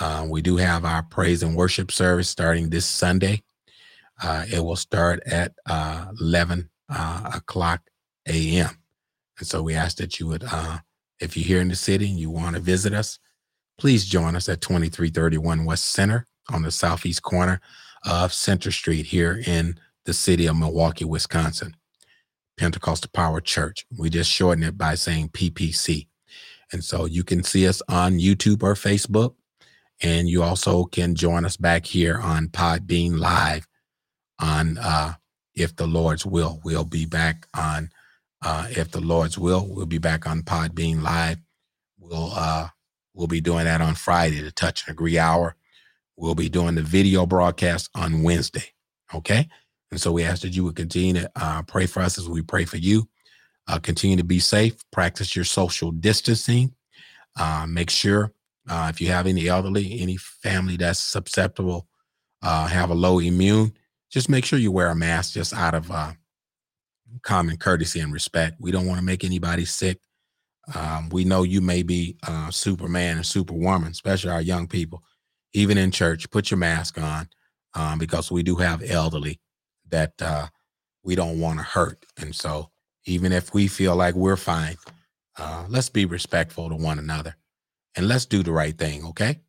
Uh, 0.00 0.26
we 0.28 0.42
do 0.42 0.56
have 0.56 0.84
our 0.84 1.02
praise 1.02 1.42
and 1.42 1.56
worship 1.56 1.90
service 1.90 2.28
starting 2.28 2.70
this 2.70 2.86
Sunday. 2.86 3.42
Uh, 4.22 4.44
it 4.50 4.60
will 4.60 4.76
start 4.76 5.22
at 5.26 5.52
uh, 5.66 6.06
11 6.20 6.70
uh, 6.88 7.30
o'clock 7.34 7.82
a.m. 8.28 8.78
And 9.38 9.46
so 9.46 9.62
we 9.62 9.74
ask 9.74 9.96
that 9.96 10.20
you 10.20 10.28
would, 10.28 10.44
if 11.20 11.36
you're 11.36 11.46
here 11.46 11.60
in 11.60 11.68
the 11.68 11.76
city 11.76 12.10
and 12.10 12.18
you 12.18 12.30
want 12.30 12.56
to 12.56 12.60
visit 12.60 12.92
us, 12.92 13.18
please 13.78 14.06
join 14.06 14.36
us 14.36 14.48
at 14.48 14.60
2331 14.60 15.64
West 15.64 15.86
Center 15.86 16.26
on 16.50 16.62
the 16.62 16.70
southeast 16.70 17.22
corner 17.22 17.60
of 18.04 18.32
Center 18.32 18.70
Street 18.70 19.06
here 19.06 19.42
in 19.46 19.78
the 20.04 20.12
city 20.12 20.46
of 20.46 20.56
Milwaukee, 20.56 21.04
Wisconsin. 21.04 21.74
Pentecostal 22.56 23.10
Power 23.12 23.40
Church. 23.40 23.86
We 23.96 24.10
just 24.10 24.30
shorten 24.30 24.64
it 24.64 24.78
by 24.78 24.94
saying 24.94 25.30
PPC. 25.30 26.06
And 26.72 26.84
so 26.84 27.04
you 27.04 27.24
can 27.24 27.42
see 27.42 27.66
us 27.66 27.82
on 27.88 28.18
YouTube 28.18 28.62
or 28.62 28.74
Facebook. 28.74 29.34
And 30.02 30.28
you 30.28 30.42
also 30.42 30.84
can 30.84 31.14
join 31.14 31.44
us 31.44 31.56
back 31.56 31.86
here 31.86 32.18
on 32.18 32.48
Podbean 32.48 33.18
Live 33.18 33.66
on 34.40 34.78
uh, 34.78 35.14
If 35.54 35.76
the 35.76 35.86
Lord's 35.86 36.26
Will. 36.26 36.60
We'll 36.64 36.84
be 36.84 37.06
back 37.06 37.46
on 37.54 37.90
uh, 38.44 38.66
If 38.70 38.90
the 38.90 39.00
Lord's 39.00 39.38
Will. 39.38 39.66
We'll 39.66 39.86
be 39.86 39.98
back 39.98 40.26
on 40.26 40.42
Podbean 40.42 41.02
Live. 41.02 41.38
We'll 41.98 42.32
uh, 42.34 42.68
we'll 43.14 43.26
be 43.26 43.40
doing 43.40 43.64
that 43.64 43.80
on 43.80 43.94
Friday, 43.94 44.40
the 44.40 44.52
Touch 44.52 44.86
and 44.86 44.92
Agree 44.92 45.18
Hour. 45.18 45.56
We'll 46.16 46.34
be 46.34 46.48
doing 46.48 46.74
the 46.74 46.82
video 46.82 47.26
broadcast 47.26 47.90
on 47.94 48.22
Wednesday. 48.22 48.66
Okay. 49.12 49.48
And 49.90 50.00
so 50.00 50.12
we 50.12 50.24
ask 50.24 50.42
that 50.42 50.54
you 50.54 50.64
would 50.64 50.76
continue 50.76 51.14
to 51.14 51.30
uh, 51.36 51.62
pray 51.62 51.86
for 51.86 52.00
us 52.02 52.18
as 52.18 52.28
we 52.28 52.42
pray 52.42 52.64
for 52.64 52.76
you. 52.76 53.08
Uh, 53.66 53.78
continue 53.78 54.16
to 54.16 54.24
be 54.24 54.38
safe, 54.38 54.76
practice 54.90 55.34
your 55.34 55.44
social 55.44 55.90
distancing. 55.90 56.74
Uh, 57.36 57.66
make 57.68 57.90
sure 57.90 58.32
uh, 58.68 58.88
if 58.92 59.00
you 59.00 59.08
have 59.08 59.26
any 59.26 59.48
elderly, 59.48 60.00
any 60.00 60.16
family 60.16 60.76
that's 60.76 61.00
susceptible, 61.00 61.86
have 62.42 62.90
a 62.90 62.94
low 62.94 63.18
immune, 63.20 63.72
just 64.10 64.28
make 64.28 64.44
sure 64.44 64.58
you 64.58 64.70
wear 64.70 64.88
a 64.88 64.94
mask 64.94 65.32
just 65.32 65.54
out 65.54 65.74
of 65.74 65.90
common 67.22 67.56
courtesy 67.56 68.00
and 68.00 68.12
respect. 68.12 68.56
We 68.60 68.70
don't 68.70 68.86
want 68.86 68.98
to 68.98 69.04
make 69.04 69.24
anybody 69.24 69.64
sick. 69.64 69.98
Um, 70.74 71.08
we 71.10 71.24
know 71.24 71.42
you 71.42 71.60
may 71.60 71.82
be 71.82 72.16
Superman 72.50 73.16
and 73.16 73.26
Superwoman, 73.26 73.92
especially 73.92 74.30
our 74.30 74.40
young 74.40 74.66
people. 74.66 75.02
Even 75.52 75.78
in 75.78 75.90
church, 75.90 76.30
put 76.30 76.50
your 76.50 76.58
mask 76.58 76.98
on 77.00 77.28
um, 77.74 77.98
because 77.98 78.30
we 78.30 78.42
do 78.42 78.56
have 78.56 78.82
elderly 78.82 79.40
that 79.90 80.12
uh, 80.20 80.46
we 81.02 81.14
don't 81.14 81.40
want 81.40 81.58
to 81.58 81.64
hurt. 81.64 82.04
And 82.18 82.34
so, 82.34 82.70
even 83.06 83.32
if 83.32 83.52
we 83.52 83.68
feel 83.68 83.94
like 83.94 84.14
we're 84.14 84.36
fine, 84.36 84.76
uh, 85.38 85.66
let's 85.68 85.90
be 85.90 86.06
respectful 86.06 86.70
to 86.70 86.76
one 86.76 86.98
another 86.98 87.36
and 87.96 88.08
let's 88.08 88.26
do 88.26 88.42
the 88.42 88.52
right 88.52 88.76
thing. 88.76 89.04
Okay. 89.06 89.40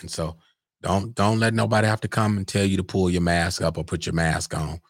And 0.00 0.10
so, 0.10 0.36
don't 0.82 1.14
don't 1.14 1.40
let 1.40 1.54
nobody 1.54 1.86
have 1.86 2.00
to 2.02 2.08
come 2.08 2.36
and 2.36 2.46
tell 2.46 2.64
you 2.64 2.76
to 2.76 2.84
pull 2.84 3.10
your 3.10 3.22
mask 3.22 3.62
up 3.62 3.78
or 3.78 3.84
put 3.84 4.06
your 4.06 4.14
mask 4.14 4.56
on 4.56 4.80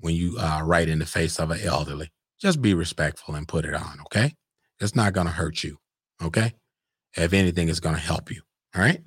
when 0.00 0.14
you 0.14 0.38
are 0.38 0.62
uh, 0.62 0.66
right 0.66 0.88
in 0.88 0.98
the 0.98 1.06
face 1.06 1.38
of 1.38 1.50
an 1.50 1.60
elderly. 1.60 2.10
Just 2.40 2.60
be 2.60 2.74
respectful 2.74 3.34
and 3.34 3.48
put 3.48 3.64
it 3.64 3.74
on. 3.74 3.98
Okay. 4.02 4.34
It's 4.80 4.94
not 4.94 5.14
going 5.14 5.26
to 5.26 5.32
hurt 5.32 5.64
you. 5.64 5.78
Okay. 6.22 6.52
If 7.16 7.32
anything, 7.32 7.68
it's 7.68 7.80
going 7.80 7.94
to 7.94 8.00
help 8.00 8.30
you. 8.30 8.42
All 8.74 8.82
right. 8.82 9.02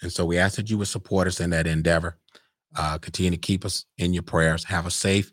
And 0.00 0.12
so 0.12 0.24
we 0.24 0.38
ask 0.38 0.56
that 0.56 0.68
you 0.68 0.78
would 0.78 0.88
support 0.88 1.28
us 1.28 1.40
in 1.40 1.50
that 1.50 1.66
endeavor. 1.66 2.18
Uh, 2.76 2.98
continue 2.98 3.30
to 3.30 3.36
keep 3.36 3.64
us 3.64 3.84
in 3.98 4.12
your 4.12 4.22
prayers. 4.22 4.64
Have 4.64 4.86
a 4.86 4.90
safe, 4.90 5.32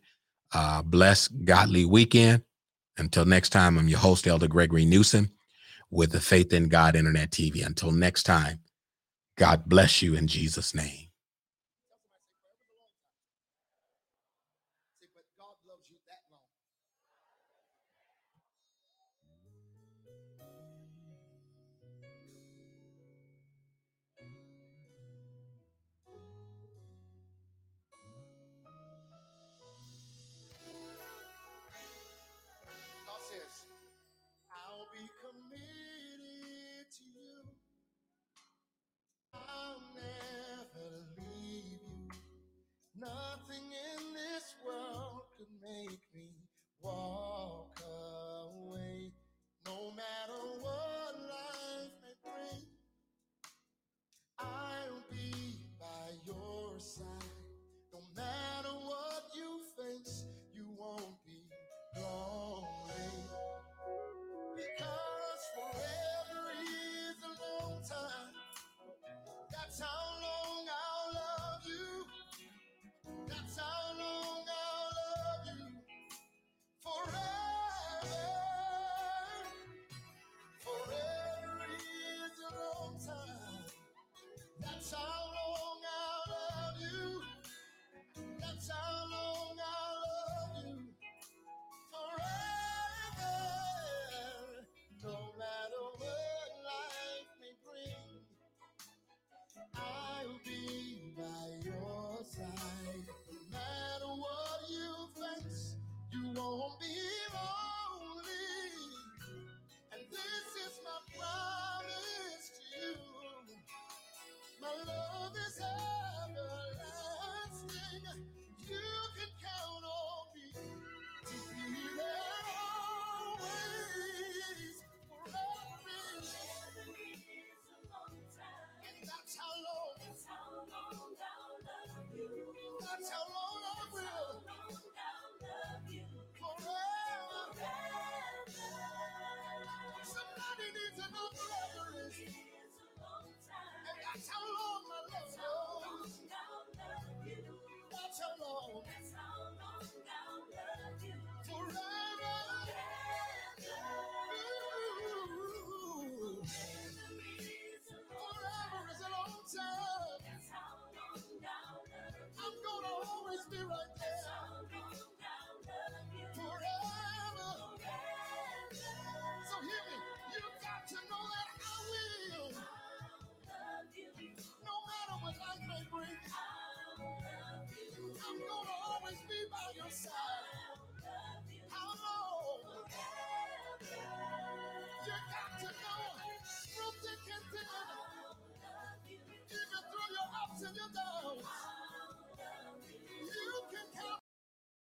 uh, 0.53 0.83
blessed, 0.83 1.45
godly 1.45 1.85
weekend. 1.85 2.43
Until 2.97 3.25
next 3.25 3.49
time, 3.49 3.79
I'm 3.79 3.87
your 3.87 3.99
host, 3.99 4.27
Elder 4.27 4.47
Gregory 4.47 4.85
Newsom, 4.85 5.31
with 5.89 6.11
the 6.11 6.19
Faith 6.19 6.53
in 6.53 6.67
God 6.67 6.95
Internet 6.95 7.31
TV. 7.31 7.65
Until 7.65 7.91
next 7.91 8.23
time, 8.23 8.59
God 9.37 9.63
bless 9.65 10.01
you 10.01 10.15
in 10.15 10.27
Jesus' 10.27 10.75
name. 10.75 11.08